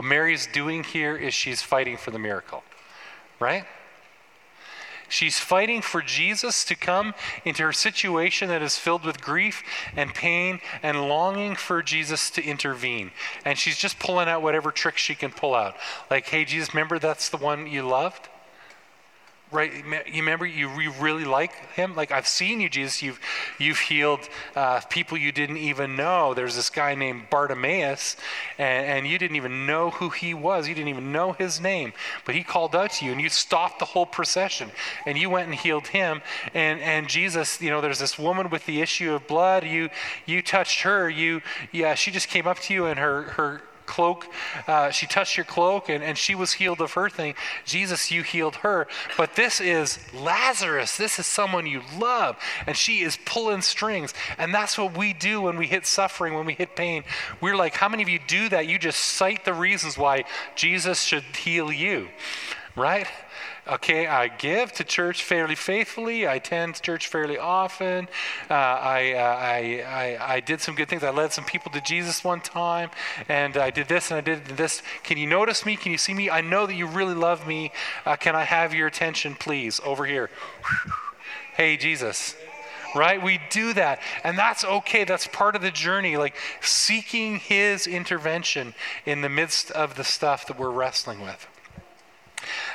[0.00, 2.64] What Mary's doing here is she's fighting for the miracle,
[3.38, 3.66] right?
[5.10, 7.12] She's fighting for Jesus to come
[7.44, 9.62] into her situation that is filled with grief
[9.94, 13.10] and pain and longing for Jesus to intervene.
[13.44, 15.76] And she's just pulling out whatever tricks she can pull out.
[16.10, 18.30] Like, hey, Jesus, remember that's the one you loved?
[19.52, 19.72] Right
[20.06, 20.68] you remember you
[21.00, 21.94] really like him?
[21.94, 23.02] Like i've seen you jesus.
[23.02, 23.20] You've
[23.58, 26.34] you've healed uh, people you didn't even know.
[26.34, 28.16] There's this guy named bartimaeus
[28.58, 30.68] and, and you didn't even know who he was.
[30.68, 31.92] You didn't even know his name.
[32.24, 34.70] But he called out to you and you stopped the whole procession
[35.06, 36.22] and you went and healed him.
[36.54, 39.64] And and jesus you know there's this woman with the issue of blood.
[39.64, 39.90] You
[40.26, 41.08] you touched her.
[41.10, 44.26] You yeah she just came up to you and her her cloak.
[44.68, 47.34] Uh, she touched your cloak and, and she was healed of her thing.
[47.64, 48.86] Jesus, you healed her.
[49.16, 50.96] But this is Lazarus.
[50.96, 52.36] This is someone you love.
[52.66, 54.14] And she is pulling strings.
[54.38, 57.02] And that's what we do when we hit suffering, when we hit pain.
[57.40, 58.68] We're like, how many of you do that?
[58.68, 60.24] You just cite the reasons why
[60.54, 62.08] Jesus should heal you,
[62.76, 63.08] right?
[63.68, 66.26] Okay, I give to church fairly faithfully.
[66.26, 68.08] I attend church fairly often.
[68.48, 71.02] Uh, I, uh, I, I, I, did some good things.
[71.02, 72.90] I led some people to Jesus one time,
[73.28, 74.82] and I did this and I did this.
[75.02, 75.76] Can you notice me?
[75.76, 76.30] Can you see me?
[76.30, 77.72] I know that you really love me.
[78.04, 79.80] Uh, can I have your attention, please?
[79.84, 80.30] Over here.
[81.56, 82.36] hey, Jesus
[82.94, 83.22] right?
[83.22, 84.00] We do that.
[84.24, 85.04] And that's okay.
[85.04, 88.74] That's part of the journey, like seeking His intervention
[89.06, 91.46] in the midst of the stuff that we're wrestling with.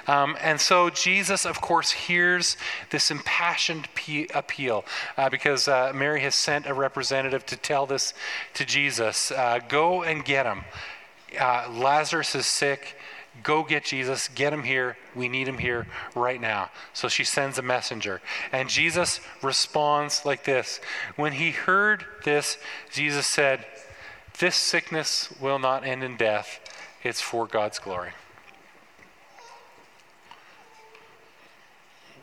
[0.07, 2.57] Um, and so Jesus, of course, hears
[2.91, 3.87] this impassioned
[4.33, 4.85] appeal
[5.17, 8.13] uh, because uh, Mary has sent a representative to tell this
[8.53, 10.63] to Jesus uh, Go and get him.
[11.39, 12.95] Uh, Lazarus is sick.
[13.43, 14.95] Go get Jesus, get him here.
[15.13, 16.69] We need him here right now.
[16.93, 18.21] So she sends a messenger.
[18.51, 20.79] And Jesus responds like this
[21.15, 22.57] When he heard this,
[22.91, 23.65] Jesus said,
[24.39, 26.59] This sickness will not end in death,
[27.03, 28.11] it's for God's glory.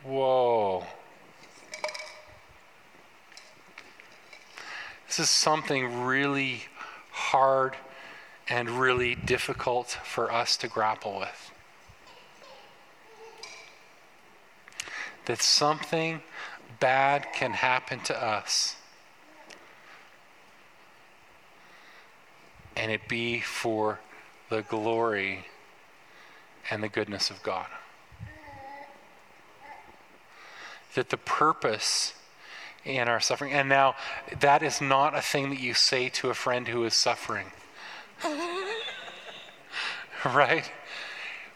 [0.05, 0.85] Whoa.
[5.07, 6.63] This is something really
[7.13, 7.77] hard
[8.49, 11.53] and really difficult for us to grapple with.
[15.27, 16.23] That something
[16.81, 18.75] bad can happen to us
[22.77, 24.01] and it be for
[24.49, 25.47] the glory
[26.71, 27.67] and the goodness of God
[30.95, 32.15] that the purpose
[32.85, 33.95] in our suffering, and now
[34.41, 37.47] that is not a thing that you say to a friend who is suffering.
[40.25, 40.71] right?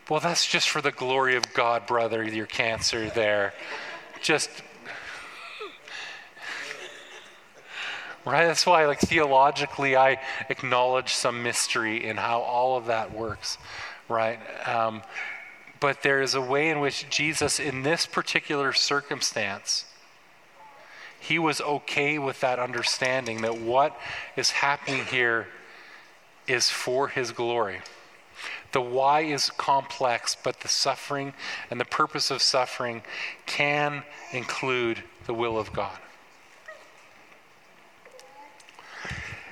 [0.08, 3.54] Well, that's just for the glory of God, brother, your cancer there.
[4.22, 4.50] Just.
[8.24, 8.46] Right?
[8.46, 13.58] That's why, like, theologically, I acknowledge some mystery in how all of that works,
[14.08, 14.38] right?
[14.66, 15.02] Um,
[15.80, 19.84] but there is a way in which Jesus, in this particular circumstance,
[21.18, 23.98] he was okay with that understanding that what
[24.36, 25.48] is happening here
[26.46, 27.80] is for his glory.
[28.72, 31.32] The why is complex, but the suffering
[31.70, 33.02] and the purpose of suffering
[33.46, 35.98] can include the will of God.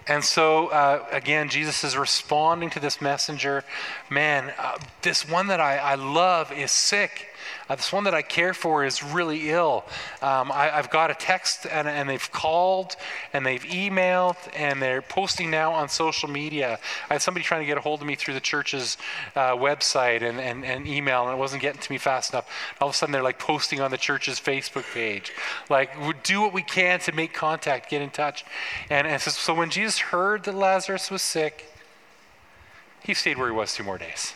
[0.06, 3.64] And so, uh, again, Jesus is responding to this messenger.
[4.10, 7.33] Man, uh, this one that I, I love is sick.
[7.68, 9.84] Uh, this one that I care for is really ill.
[10.20, 12.96] Um, I, have got a text, and, and, they've called,
[13.32, 16.78] and they've emailed, and they're posting now on social media.
[17.08, 18.98] I had somebody trying to get a hold of me through the church's
[19.34, 22.48] uh, website and, and, and email, and it wasn't getting to me fast enough.
[22.80, 25.32] All of a sudden, they're like posting on the church's Facebook page.
[25.70, 28.44] Like, we do what we can to make contact, get in touch.
[28.90, 31.70] And, and so, so when Jesus heard that Lazarus was sick,
[33.02, 34.34] he stayed where he was two more days.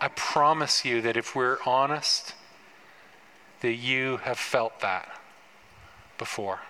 [0.00, 2.34] I promise you that if we're honest,
[3.60, 5.20] that you have felt that
[6.16, 6.60] before.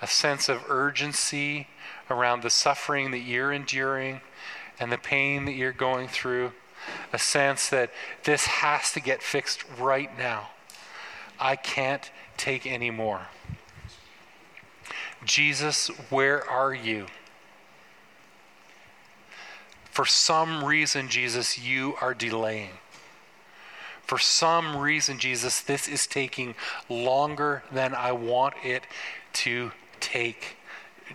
[0.00, 1.68] A sense of urgency
[2.10, 4.20] around the suffering that you're enduring
[4.80, 6.52] and the pain that you're going through.
[7.12, 7.90] A sense that
[8.24, 10.50] this has to get fixed right now.
[11.38, 13.28] I can't take any more.
[15.24, 17.06] Jesus, where are you?
[19.94, 22.72] For some reason, Jesus, you are delaying.
[24.02, 26.56] For some reason, Jesus, this is taking
[26.88, 28.82] longer than I want it
[29.34, 30.56] to take.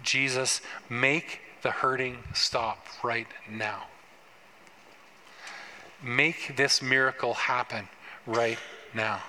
[0.01, 3.87] Jesus, make the hurting stop right now.
[6.01, 7.89] Make this miracle happen
[8.25, 8.59] right
[8.93, 9.23] now.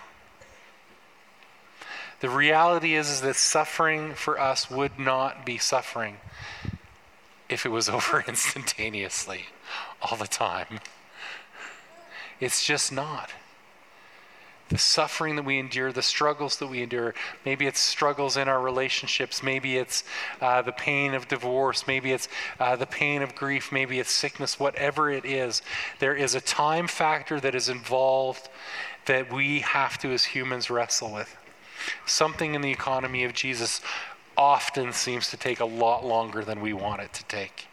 [2.20, 6.18] The reality is, is that suffering for us would not be suffering
[7.50, 9.46] if it was over instantaneously
[10.00, 10.80] all the time.
[12.40, 13.30] It's just not.
[14.70, 17.12] the suffering that we endure, the struggles that we endure.
[17.44, 19.42] Maybe it's struggles in our relationships.
[19.42, 20.04] Maybe it's
[20.40, 21.86] uh, the pain of divorce.
[21.88, 22.28] Maybe it's
[22.60, 23.72] uh, the pain of grief.
[23.72, 24.60] Maybe it's sickness.
[24.60, 25.60] Whatever it is,
[25.98, 28.48] there is a time factor that is involved
[29.06, 31.36] that we have to, as humans, wrestle with.
[32.06, 33.80] Something in the economy of Jesus
[34.40, 37.66] often seems to take a lot longer than we want it to take.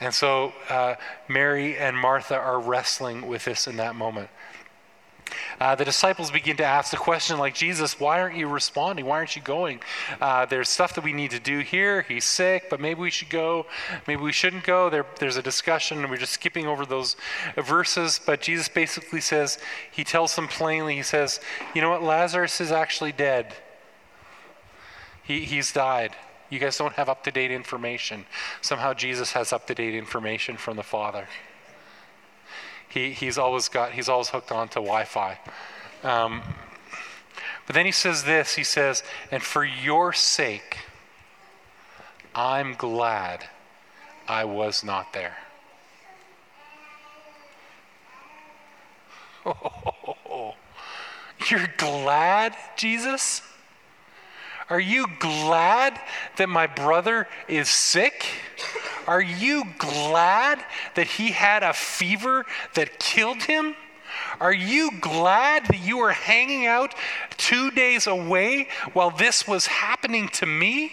[0.00, 0.94] And so uh,
[1.28, 4.30] Mary and Martha are wrestling with this in that moment.
[5.60, 9.04] Uh, the disciples begin to ask the question, like, Jesus, why aren't you responding?
[9.04, 9.80] Why aren't you going?
[10.22, 12.02] Uh, there's stuff that we need to do here.
[12.02, 13.66] He's sick, but maybe we should go.
[14.06, 14.88] Maybe we shouldn't go.
[14.88, 17.16] There, there's a discussion, and we're just skipping over those
[17.56, 18.20] verses.
[18.24, 19.58] But Jesus basically says,
[19.90, 21.40] He tells them plainly, He says,
[21.74, 22.02] You know what?
[22.02, 23.54] Lazarus is actually dead.
[25.26, 26.14] He, he's died.
[26.50, 28.26] You guys don't have up to date information.
[28.60, 31.26] Somehow Jesus has up to date information from the Father.
[32.88, 35.38] He, he's always got, he's always hooked on to Wi-Fi.
[36.04, 36.42] Um,
[37.66, 40.78] but then he says this, he says, and for your sake,
[42.34, 43.44] I'm glad
[44.28, 45.36] I was not there.
[49.44, 50.54] Oh,
[51.50, 53.42] you're glad, Jesus?
[54.68, 56.00] Are you glad
[56.36, 58.26] that my brother is sick?
[59.06, 63.76] Are you glad that he had a fever that killed him?
[64.40, 66.94] Are you glad that you were hanging out
[67.36, 70.92] two days away while this was happening to me?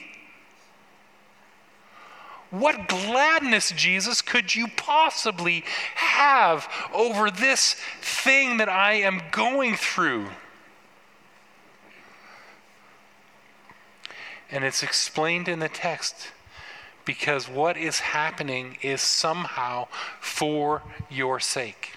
[2.51, 5.63] What gladness, Jesus, could you possibly
[5.95, 10.27] have over this thing that I am going through?
[14.53, 16.29] And it's explained in the text
[17.05, 19.87] because what is happening is somehow
[20.21, 21.93] for your sake.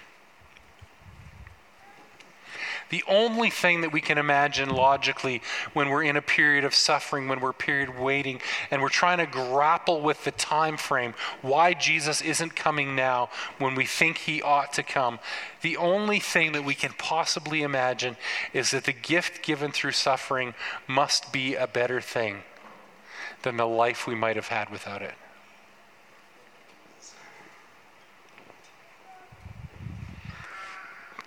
[2.89, 7.29] The only thing that we can imagine logically when we're in a period of suffering,
[7.29, 12.23] when we're period waiting, and we're trying to grapple with the time frame, why Jesus
[12.23, 15.19] isn't coming now when we think he ought to come.
[15.63, 18.17] The only thing that we can possibly imagine
[18.53, 20.55] is that the gift given through suffering
[20.87, 22.43] must be a better thing
[23.43, 25.15] than the life we might have had without it.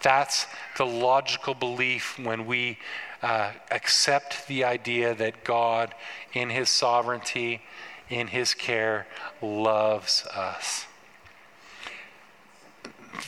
[0.01, 2.77] That's the logical belief when we
[3.21, 5.93] uh, accept the idea that God,
[6.33, 7.61] in His sovereignty,
[8.09, 9.07] in His care,
[9.41, 10.85] loves us.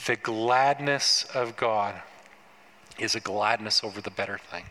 [0.05, 1.95] The gladness of God
[2.97, 4.63] is a gladness over the better thing.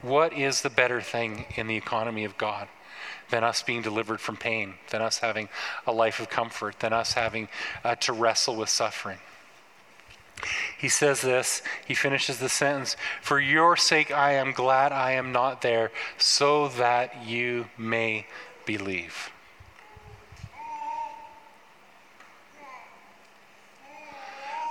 [0.00, 2.68] What is the better thing in the economy of God?
[3.30, 5.48] Than us being delivered from pain, than us having
[5.86, 7.48] a life of comfort, than us having
[7.84, 9.18] uh, to wrestle with suffering.
[10.78, 15.32] He says this, he finishes the sentence For your sake I am glad I am
[15.32, 18.26] not there, so that you may
[18.66, 19.30] believe.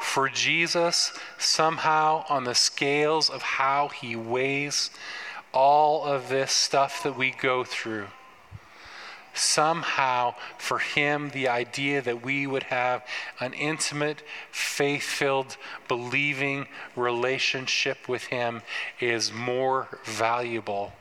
[0.01, 4.89] For Jesus, somehow on the scales of how he weighs
[5.51, 8.07] all of this stuff that we go through,
[9.35, 13.05] somehow for him the idea that we would have
[13.39, 18.61] an intimate, faith filled, believing relationship with him
[18.99, 20.93] is more valuable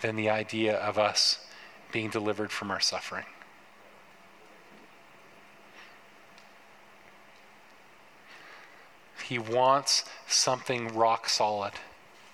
[0.00, 1.44] than the idea of us
[1.92, 3.26] being delivered from our suffering.
[9.26, 11.72] He wants something rock solid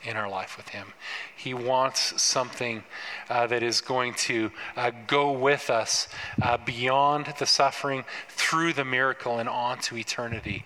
[0.05, 0.89] in our life with Him.
[1.37, 2.85] He wants something
[3.29, 6.09] uh, that is going to uh, go with us
[6.43, 10.65] uh, beyond the suffering, through the miracle, and on to eternity.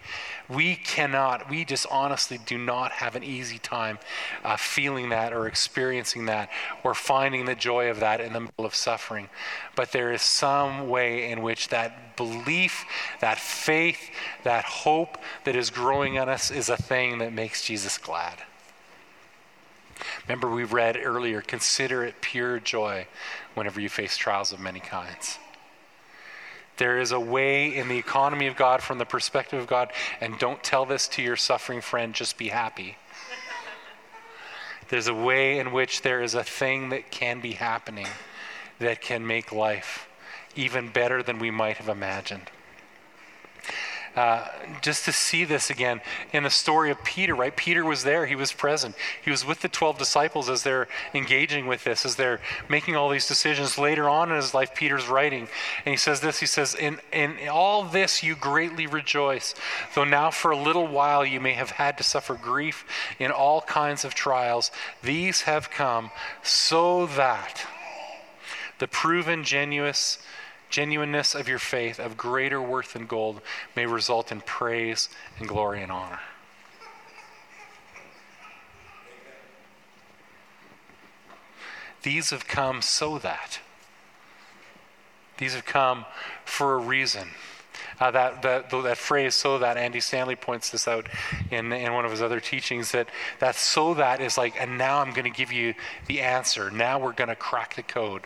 [0.49, 3.99] We cannot, we just honestly do not have an easy time
[4.45, 6.49] uh, feeling that or experiencing that
[6.83, 9.29] or finding the joy of that in the middle of suffering.
[9.77, 12.85] But there is some way in which that belief,
[13.21, 14.11] that faith,
[14.45, 18.39] that hope that is growing in us is a thing that makes Jesus glad.
[20.27, 23.07] Remember, we read earlier consider it pure joy
[23.55, 25.39] whenever you face trials of many kinds.
[26.77, 30.39] There is a way in the economy of God from the perspective of God, and
[30.39, 32.97] don't tell this to your suffering friend, just be happy.
[34.89, 38.07] There's a way in which there is a thing that can be happening
[38.79, 40.09] that can make life
[40.55, 42.51] even better than we might have imagined.
[44.17, 44.47] Uh,
[44.83, 46.01] just to see this again
[46.33, 47.55] in the story of Peter, right?
[47.57, 48.95] Peter was there, he was present.
[49.23, 53.09] He was with the 12 disciples as they're engaging with this, as they're making all
[53.09, 53.79] these decisions.
[53.79, 55.49] Later on in his life, Peter's writing,
[55.85, 59.55] and he says this He says, In, in all this you greatly rejoice,
[59.95, 62.85] though now for a little while you may have had to suffer grief
[63.19, 64.71] in all kinds of trials.
[65.03, 66.11] These have come
[66.43, 67.67] so that
[68.79, 70.19] the proven, genuous,
[70.69, 73.41] genuineness of your faith, of greater worth than gold,
[73.75, 75.09] may result in praise
[75.39, 76.21] and glory and honor.
[82.03, 83.61] These have come so that.
[85.39, 86.05] These have come
[86.45, 87.29] for a reason.
[88.01, 91.09] Uh, that, that, that phrase, so that, Andy Stanley points this out
[91.51, 93.09] in, in one of his other teachings, that
[93.41, 95.75] that so that is like, and now I'm going to give you
[96.07, 96.71] the answer.
[96.71, 98.23] Now we're going to crack the code.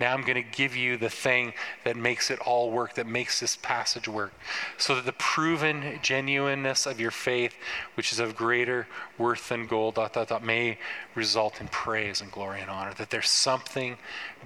[0.00, 1.52] Now I'm going to give you the thing
[1.84, 4.32] that makes it all work, that makes this passage work.
[4.78, 7.54] So that the proven genuineness of your faith,
[7.94, 8.88] which is of greater
[9.18, 10.78] worth than gold, dot, dot, dot, may
[11.14, 12.94] result in praise and glory and honor.
[12.94, 13.98] That there's something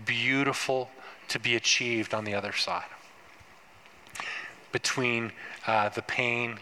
[0.05, 0.91] beautiful
[1.29, 2.85] to be achieved on the other side.
[4.73, 5.31] Between
[5.69, 6.59] uh, the pain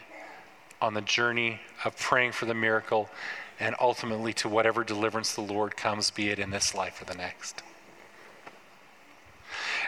[0.82, 3.08] on the journey of praying for the miracle
[3.58, 7.14] and ultimately to whatever deliverance the Lord comes, be it in this life or the
[7.14, 7.62] next.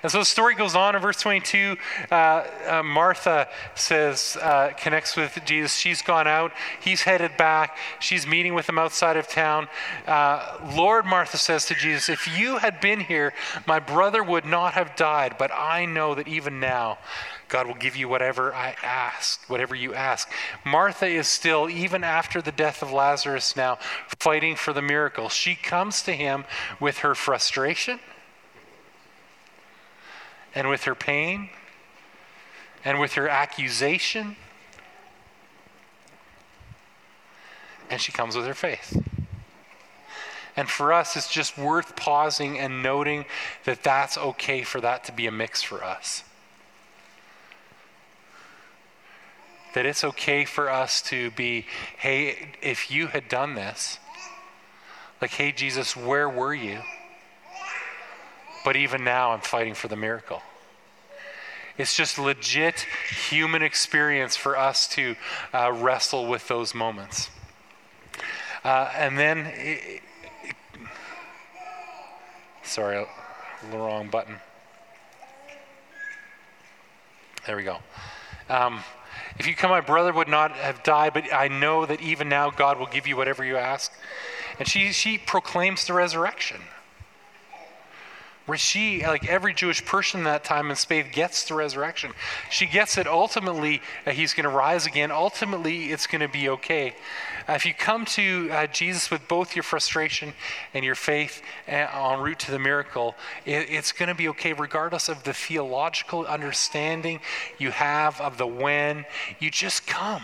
[0.02, 1.76] And so the story goes on in verse 22.
[2.10, 5.76] Uh, uh, Martha says, uh, connects with Jesus.
[5.76, 6.52] She's gone out.
[6.80, 7.76] He's headed back.
[8.00, 9.68] She's meeting with him outside of town.
[10.06, 13.32] Uh, Lord, Martha says to Jesus, If you had been here,
[13.66, 15.36] my brother would not have died.
[15.38, 16.98] But I know that even now,
[17.48, 20.28] God will give you whatever I ask, whatever you ask.
[20.64, 23.78] Martha is still, even after the death of Lazarus now,
[24.18, 25.28] fighting for the miracle.
[25.28, 26.44] She comes to him
[26.80, 28.00] with her frustration
[30.54, 31.50] and with her pain
[32.84, 34.36] and with her accusation.
[37.90, 39.02] And she comes with her faith.
[40.56, 43.24] And for us, it's just worth pausing and noting
[43.64, 46.22] that that's okay for that to be a mix for us.
[49.74, 51.66] That it's okay for us to be,
[51.98, 53.98] hey, if you had done this,
[55.20, 56.80] like, hey, Jesus, where were you?
[58.64, 60.42] But even now, I'm fighting for the miracle.
[61.76, 62.86] It's just legit
[63.28, 65.16] human experience for us to
[65.52, 67.28] uh, wrestle with those moments.
[68.64, 70.02] Uh, and then, it,
[70.42, 70.52] it,
[72.62, 73.04] sorry,
[73.70, 74.36] the wrong button.
[77.46, 77.78] There we go.
[78.48, 78.80] Um,
[79.38, 82.50] if you come, my brother would not have died, but I know that even now
[82.50, 83.92] God will give you whatever you ask.
[84.58, 86.60] And she, she proclaims the resurrection
[88.56, 92.12] she, like every Jewish person in that time in faith, gets the resurrection.
[92.50, 95.10] She gets it ultimately, uh, he's going to rise again.
[95.10, 96.94] Ultimately, it's going to be okay.
[97.48, 100.34] Uh, if you come to uh, Jesus with both your frustration
[100.74, 103.14] and your faith uh, en route to the miracle,
[103.46, 107.20] it, it's going to be okay, regardless of the theological understanding
[107.58, 109.06] you have of the when.
[109.38, 110.22] You just come.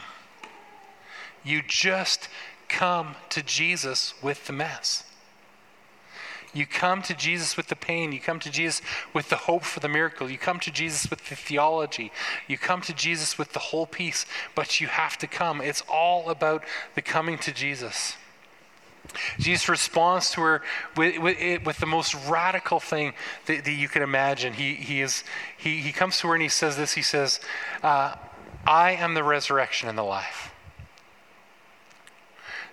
[1.43, 2.29] You just
[2.69, 5.05] come to Jesus with the mess.
[6.53, 8.13] You come to Jesus with the pain.
[8.13, 8.83] You come to Jesus
[9.15, 10.31] with the hope for the miracle.
[10.31, 12.11] You come to Jesus with the theology.
[12.49, 15.61] You come to Jesus with the whole piece, but you have to come.
[15.61, 18.17] It's all about the coming to Jesus.
[19.39, 20.63] Jesus responds to her
[20.97, 23.15] with, with, with the most radical thing
[23.47, 24.53] that, that, you can imagine.
[24.53, 25.25] He, he, is,
[25.57, 27.41] he, he comes to her and he says this He says,
[27.83, 28.15] uh,
[28.67, 30.53] I am the resurrection and the life.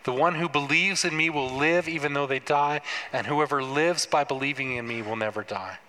[0.03, 2.81] The one who believes in me will live even though they die,
[3.11, 5.79] and whoever lives by believing in me will never die.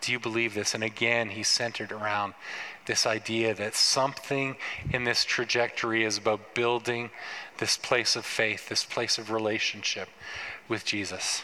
[0.00, 0.74] Do you believe this?
[0.74, 2.34] And again, he's centered around
[2.86, 4.56] this idea that something
[4.90, 7.10] in this trajectory is about building
[7.58, 10.08] this place of faith, this place of relationship
[10.68, 11.42] with Jesus.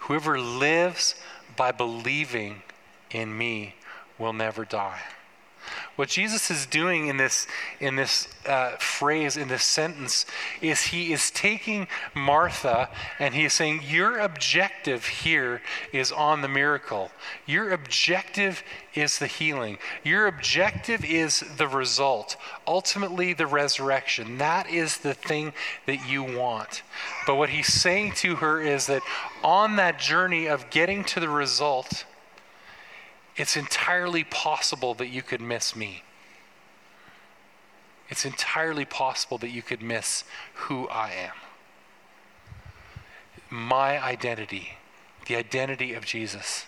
[0.00, 1.14] Whoever lives
[1.56, 2.62] by believing
[3.10, 3.76] in me
[4.18, 5.00] will never die.
[5.96, 7.46] What Jesus is doing in this,
[7.80, 10.26] in this uh, phrase, in this sentence,
[10.60, 15.62] is he is taking Martha and he is saying, Your objective here
[15.94, 17.10] is on the miracle.
[17.46, 18.62] Your objective
[18.94, 19.78] is the healing.
[20.04, 22.36] Your objective is the result,
[22.66, 24.36] ultimately, the resurrection.
[24.36, 25.54] That is the thing
[25.86, 26.82] that you want.
[27.26, 29.02] But what he's saying to her is that
[29.42, 32.04] on that journey of getting to the result,
[33.36, 36.02] it's entirely possible that you could miss me.
[38.08, 40.24] It's entirely possible that you could miss
[40.54, 41.34] who I am.
[43.50, 44.70] My identity,
[45.26, 46.66] the identity of Jesus.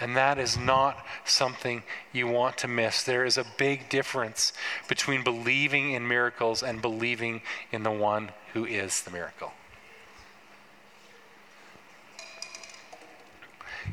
[0.00, 1.82] And that is not something
[2.12, 3.02] you want to miss.
[3.02, 4.52] There is a big difference
[4.88, 7.42] between believing in miracles and believing
[7.72, 9.52] in the one who is the miracle.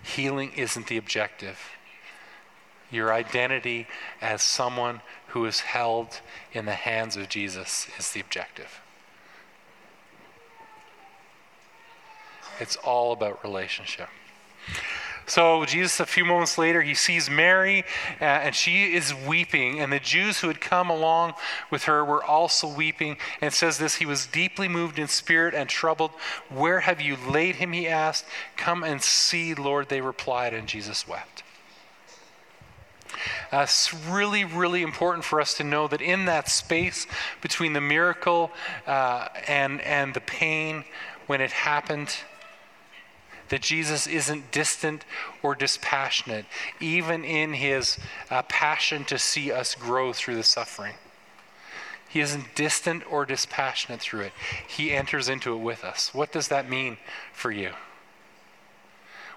[0.03, 1.57] Healing isn't the objective.
[2.95, 3.87] Your identity
[4.21, 6.21] as someone who is held
[6.53, 8.79] in the hands of Jesus is the objective.
[12.59, 14.07] It's all about relationship.
[15.27, 17.83] So, Jesus, a few moments later, he sees Mary,
[18.21, 19.81] uh, and she is weeping.
[19.81, 21.33] And the Jews who had come along
[21.71, 23.17] with her were also weeping.
[23.41, 26.11] And says this He was deeply moved in spirit and troubled.
[26.49, 27.71] Where have you laid him?
[27.71, 28.25] He asked.
[28.55, 30.53] Come and see, Lord, they replied.
[30.53, 31.43] And Jesus wept.
[33.51, 37.07] Uh, it's really, really important for us to know that in that space
[37.41, 38.51] between the miracle
[38.88, 40.84] uh, and, and the pain
[41.28, 42.16] when it happened,
[43.49, 45.05] that Jesus isn't distant
[45.43, 46.45] or dispassionate,
[46.80, 47.97] even in his
[48.32, 50.95] uh, passion to see us grow through the suffering.
[52.09, 54.34] He isn't distant or dispassionate through it.
[54.68, 56.13] He enters into it with us.
[56.13, 56.97] What does that mean
[57.34, 57.72] for you?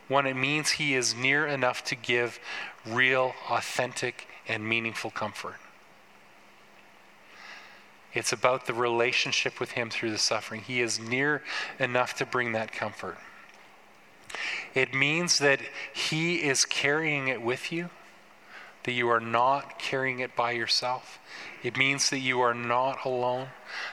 [0.09, 2.41] One, it means he is near enough to give
[2.87, 5.57] real, authentic, and meaningful comfort.
[8.15, 10.63] It's about the relationship with him through the suffering.
[10.63, 11.43] He is near
[11.79, 13.19] enough to bring that comfort.
[14.75, 15.61] It means that
[15.93, 17.91] He is carrying it with you,
[18.85, 21.19] that you are not carrying it by yourself.
[21.63, 23.49] It means that you are not alone,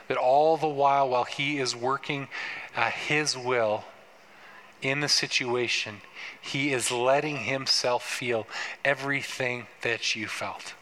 [0.07, 2.27] that all the while, while He is working
[2.75, 3.85] uh, His will
[4.89, 6.01] in the situation,
[6.41, 8.47] He is letting Himself feel
[8.83, 10.73] everything that you felt.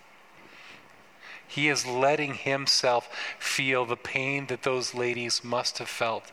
[1.53, 6.31] He is letting himself feel the pain that those ladies must have felt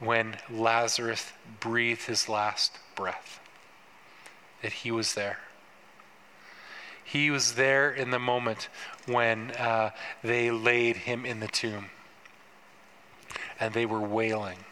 [0.00, 3.38] when Lazarus breathed his last breath,
[4.62, 5.38] that he was there.
[7.04, 8.68] He was there in the moment
[9.06, 9.90] when uh,
[10.24, 11.90] they laid him in the tomb
[13.60, 14.64] and they were wailing.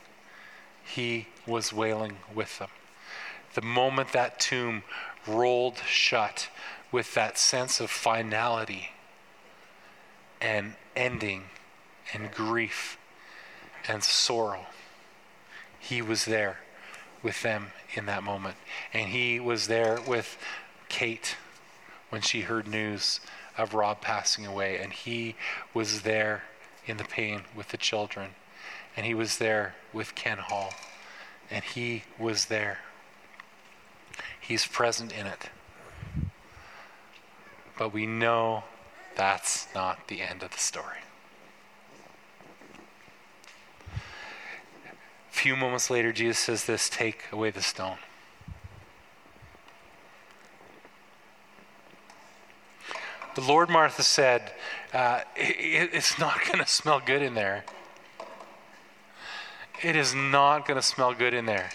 [0.84, 2.70] He was wailing with them.
[3.54, 4.82] The moment that tomb
[5.26, 6.48] rolled shut
[6.90, 8.90] with that sense of finality
[10.40, 11.44] and ending
[12.12, 12.98] and grief
[13.88, 14.66] and sorrow
[15.84, 16.60] he was there
[17.22, 18.56] with them in that moment.
[18.92, 20.38] And he was there with
[20.88, 21.36] Kate
[22.08, 23.20] when she heard news
[23.58, 24.78] of Rob passing away.
[24.78, 25.36] And he
[25.74, 26.44] was there
[26.86, 28.30] in the pain with the children.
[28.96, 30.72] And he was there with Ken Hall.
[31.54, 32.78] And he was there.
[34.40, 35.50] He's present in it.
[37.78, 38.64] But we know
[39.14, 40.98] that's not the end of the story.
[43.86, 47.98] A few moments later, Jesus says this take away the stone.
[53.36, 54.50] The Lord Martha said,
[54.92, 57.64] uh, it, It's not going to smell good in there.
[59.82, 61.70] It is not going to smell good in there.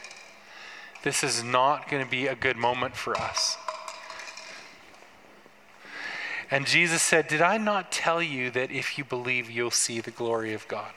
[1.04, 3.58] This is not going to be a good moment for us.
[6.52, 10.12] And Jesus said, Did I not tell you that if you believe, you'll see the
[10.12, 10.92] glory of God?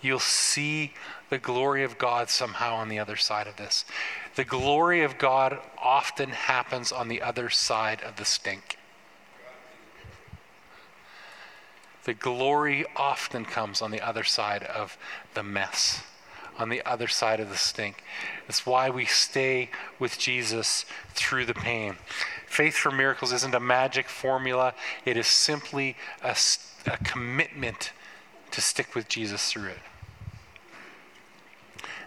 [0.00, 0.92] you'll see
[1.28, 3.84] the glory of God somehow on the other side of this.
[4.36, 8.76] The glory of God often happens on the other side of the stink.
[12.04, 14.96] The glory often comes on the other side of
[15.34, 16.02] the mess,
[16.58, 18.02] on the other side of the stink.
[18.48, 21.96] It's why we stay with Jesus through the pain.
[22.46, 24.74] Faith for miracles isn't a magic formula,
[25.04, 26.36] it is simply a,
[26.86, 27.92] a commitment
[28.50, 29.78] to stick with Jesus through it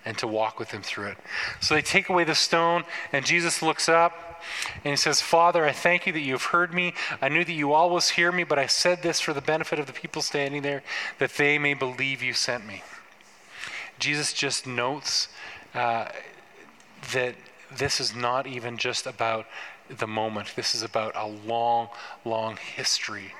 [0.05, 1.17] and to walk with him through it.
[1.61, 4.41] So they take away the stone, and Jesus looks up
[4.83, 6.93] and he says, Father, I thank you that you have heard me.
[7.21, 9.87] I knew that you always hear me, but I said this for the benefit of
[9.87, 10.83] the people standing there,
[11.19, 12.83] that they may believe you sent me.
[13.99, 15.29] Jesus just notes
[15.73, 16.09] uh,
[17.13, 17.35] that
[17.75, 19.45] this is not even just about
[19.89, 21.89] the moment, this is about a long,
[22.25, 23.33] long history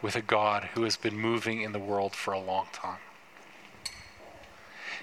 [0.00, 2.98] with a God who has been moving in the world for a long time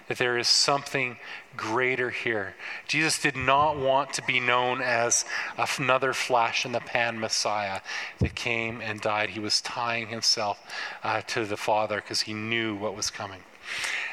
[0.08, 1.18] that there is something
[1.58, 2.56] greater here.
[2.88, 5.26] Jesus did not want to be known as
[5.80, 7.82] another flash in the pan Messiah
[8.20, 9.32] that came and died.
[9.32, 10.60] He was tying himself
[11.04, 13.42] uh, to the Father because he knew what was coming.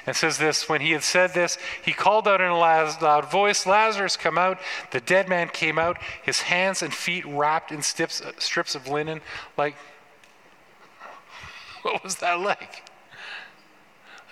[0.07, 3.67] And says this When he had said this, he called out in a loud voice,
[3.67, 4.59] Lazarus, come out.
[4.91, 9.21] The dead man came out, his hands and feet wrapped in strips, strips of linen.
[9.57, 9.77] Like,
[11.83, 12.89] what was that like?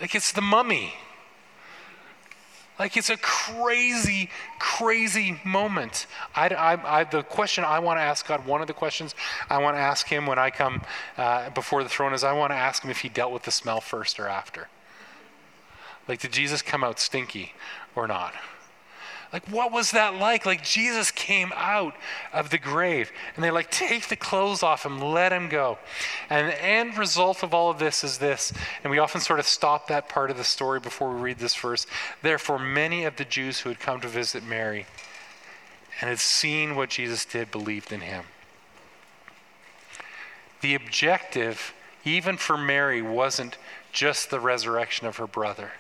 [0.01, 0.95] Like, it's the mummy.
[2.81, 6.07] Like it's a crazy, crazy moment.
[6.35, 9.15] I, I, I, the question I want to ask God, one of the questions
[9.51, 10.81] I want to ask Him when I come
[11.19, 13.51] uh, before the throne is I want to ask Him if He dealt with the
[13.51, 14.69] smell first or after.
[16.09, 17.53] Like, did Jesus come out stinky
[17.95, 18.33] or not?
[19.33, 20.45] Like, what was that like?
[20.45, 21.95] Like, Jesus came out
[22.33, 25.79] of the grave and they like take the clothes off him, let him go.
[26.29, 28.53] And the end result of all of this is this,
[28.83, 31.55] and we often sort of stop that part of the story before we read this
[31.55, 31.87] verse.
[32.23, 34.87] Therefore, many of the Jews who had come to visit Mary
[36.01, 38.25] and had seen what Jesus did believed in him.
[40.61, 41.73] The objective,
[42.05, 43.59] even for Mary, wasn't
[43.93, 45.73] just the resurrection of her brother.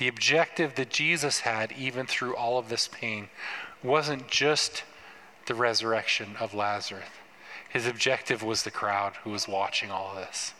[0.00, 3.28] The objective that Jesus had, even through all of this pain,
[3.82, 4.82] wasn't just
[5.44, 7.04] the resurrection of Lazarus.
[7.68, 10.54] His objective was the crowd who was watching all this.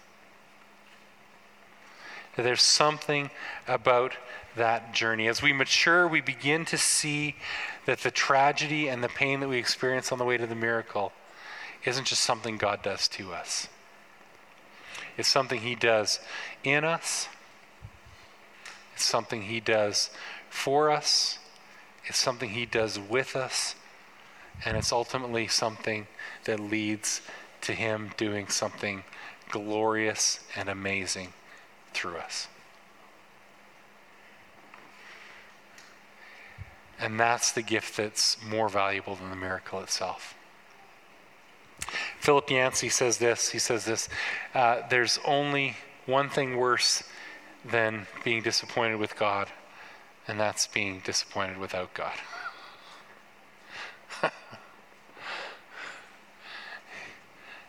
[2.36, 3.30] There's something
[3.66, 4.12] about
[4.56, 5.26] that journey.
[5.26, 7.36] As we mature, we begin to see
[7.86, 11.12] that the tragedy and the pain that we experience on the way to the miracle
[11.86, 13.68] isn't just something God does to us,
[15.16, 16.20] it's something He does
[16.62, 17.30] in us
[19.00, 20.10] it's something He does
[20.50, 21.38] for us,
[22.04, 23.74] it's something He does with us,
[24.62, 26.06] and it's ultimately something
[26.44, 27.22] that leads
[27.62, 29.02] to Him doing something
[29.48, 31.32] glorious and amazing
[31.94, 32.48] through us.
[37.00, 40.34] And that's the gift that's more valuable than the miracle itself.
[42.18, 43.48] Philip Yancey says this.
[43.48, 44.10] He says this
[44.54, 47.02] uh, There's only one thing worse
[47.64, 49.48] than being disappointed with God,
[50.26, 52.14] and that's being disappointed without God.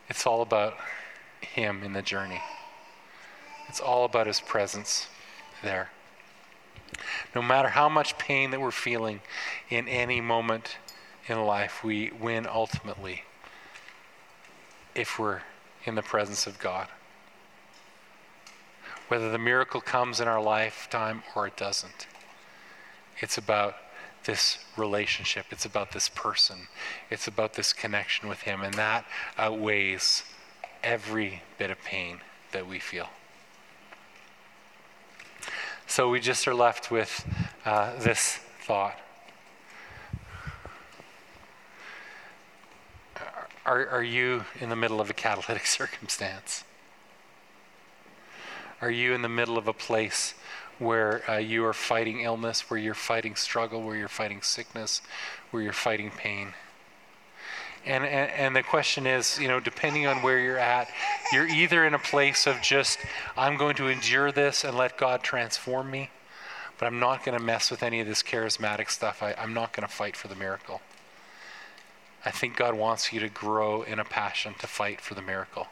[0.09, 0.75] it's all about
[1.41, 2.41] Him in the journey,
[3.67, 5.07] it's all about His presence
[5.61, 5.89] there.
[7.33, 9.21] No matter how much pain that we're feeling
[9.69, 10.77] in any moment
[11.27, 13.23] in life, we win ultimately
[14.93, 15.41] if we're
[15.85, 16.89] in the presence of God
[19.11, 22.07] whether the miracle comes in our lifetime or it doesn't.
[23.19, 23.75] It's about
[24.23, 26.69] this relationship, it's about this person,
[27.09, 29.03] it's about this connection with Him, and that
[29.37, 30.23] outweighs
[30.81, 32.21] every bit of pain
[32.53, 33.09] that we feel.
[35.87, 37.27] So we just are left with
[37.65, 38.97] uh, this thought.
[43.65, 46.63] Are, are you in the middle of a catalytic circumstance?
[48.81, 50.33] Are you in the middle of a place
[50.79, 55.01] where uh, you are fighting illness, where you're fighting struggle, where you're fighting sickness,
[55.51, 56.53] where you're fighting pain?
[57.85, 60.87] And, and, and, the question is, you know, depending on where you're at,
[61.31, 62.99] you're either in a place of just,
[63.35, 66.11] I'm going to endure this and let God transform me,
[66.77, 69.23] but I'm not going to mess with any of this charismatic stuff.
[69.23, 70.81] I, I'm not going to fight for the miracle.
[72.23, 75.67] I think God wants you to grow in a passion to fight for the miracle.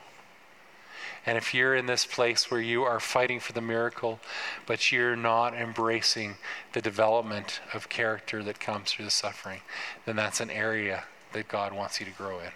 [1.26, 4.20] And if you're in this place where you are fighting for the miracle,
[4.66, 6.36] but you're not embracing
[6.74, 9.62] the development of character that comes through the suffering,
[10.06, 11.04] then that's an area
[11.34, 12.52] that God wants you to grow in.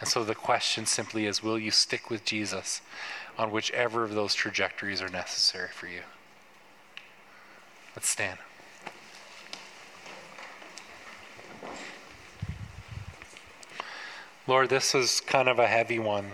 [0.00, 2.80] And so the question simply is will you stick with Jesus
[3.36, 6.02] on whichever of those trajectories are necessary for you?
[7.94, 8.38] Let's stand.
[14.48, 16.30] Lord, this is kind of a heavy one.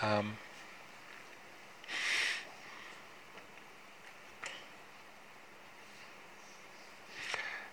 [0.00, 0.38] Um,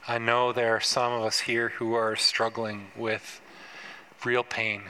[0.05, 3.39] I know there are some of us here who are struggling with
[4.25, 4.81] real pain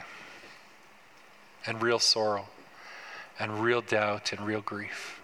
[1.64, 2.46] and real sorrow
[3.38, 5.20] and real doubt and real grief.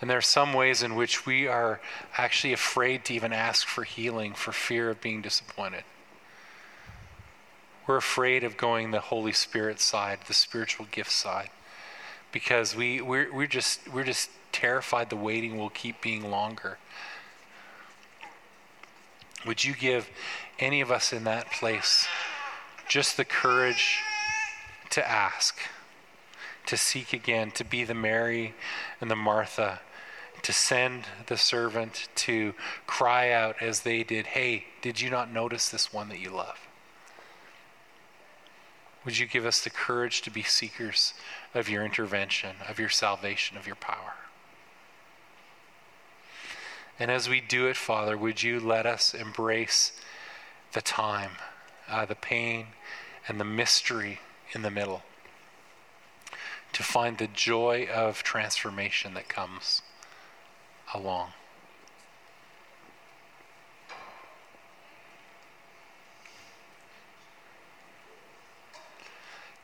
[0.00, 1.82] And there are some ways in which we are
[2.16, 5.84] actually afraid to even ask for healing for fear of being disappointed.
[7.86, 11.50] We're afraid of going the Holy Spirit side, the spiritual gift side,
[12.32, 16.78] because we, we're, we're, just, we're just terrified the waiting will keep being longer.
[19.46, 20.08] Would you give
[20.58, 22.08] any of us in that place
[22.88, 24.00] just the courage
[24.90, 25.58] to ask,
[26.66, 28.54] to seek again, to be the Mary
[29.00, 29.80] and the Martha,
[30.42, 32.54] to send the servant to
[32.86, 36.65] cry out as they did, Hey, did you not notice this one that you love?
[39.06, 41.14] Would you give us the courage to be seekers
[41.54, 44.14] of your intervention, of your salvation, of your power?
[46.98, 49.92] And as we do it, Father, would you let us embrace
[50.72, 51.32] the time,
[51.88, 52.66] uh, the pain,
[53.28, 54.18] and the mystery
[54.52, 55.02] in the middle
[56.72, 59.82] to find the joy of transformation that comes
[60.92, 61.30] along.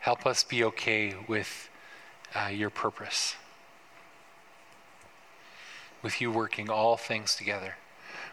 [0.03, 1.71] Help us be okay with
[2.35, 3.37] uh, your purpose,
[6.03, 7.77] with you working all things together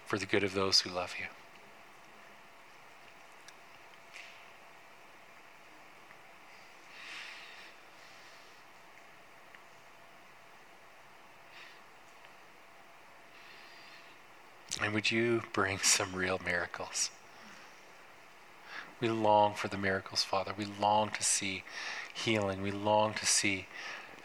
[0.03, 1.27] for the good of those who love you.
[14.81, 17.11] And would you bring some real miracles?
[18.99, 20.53] We long for the miracles, Father.
[20.57, 21.63] We long to see
[22.13, 22.61] healing.
[22.61, 23.67] We long to see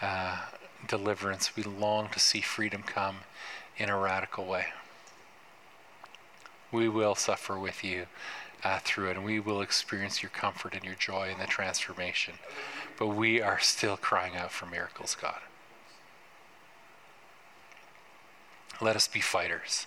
[0.02, 0.46] uh,
[0.88, 1.56] deliverance.
[1.56, 3.18] We long to see freedom come
[3.76, 4.66] in a radical way.
[6.72, 8.06] We will suffer with you
[8.64, 12.34] uh, through it, and we will experience your comfort and your joy and the transformation.
[12.98, 15.40] But we are still crying out for miracles, God.
[18.80, 19.86] Let us be fighters.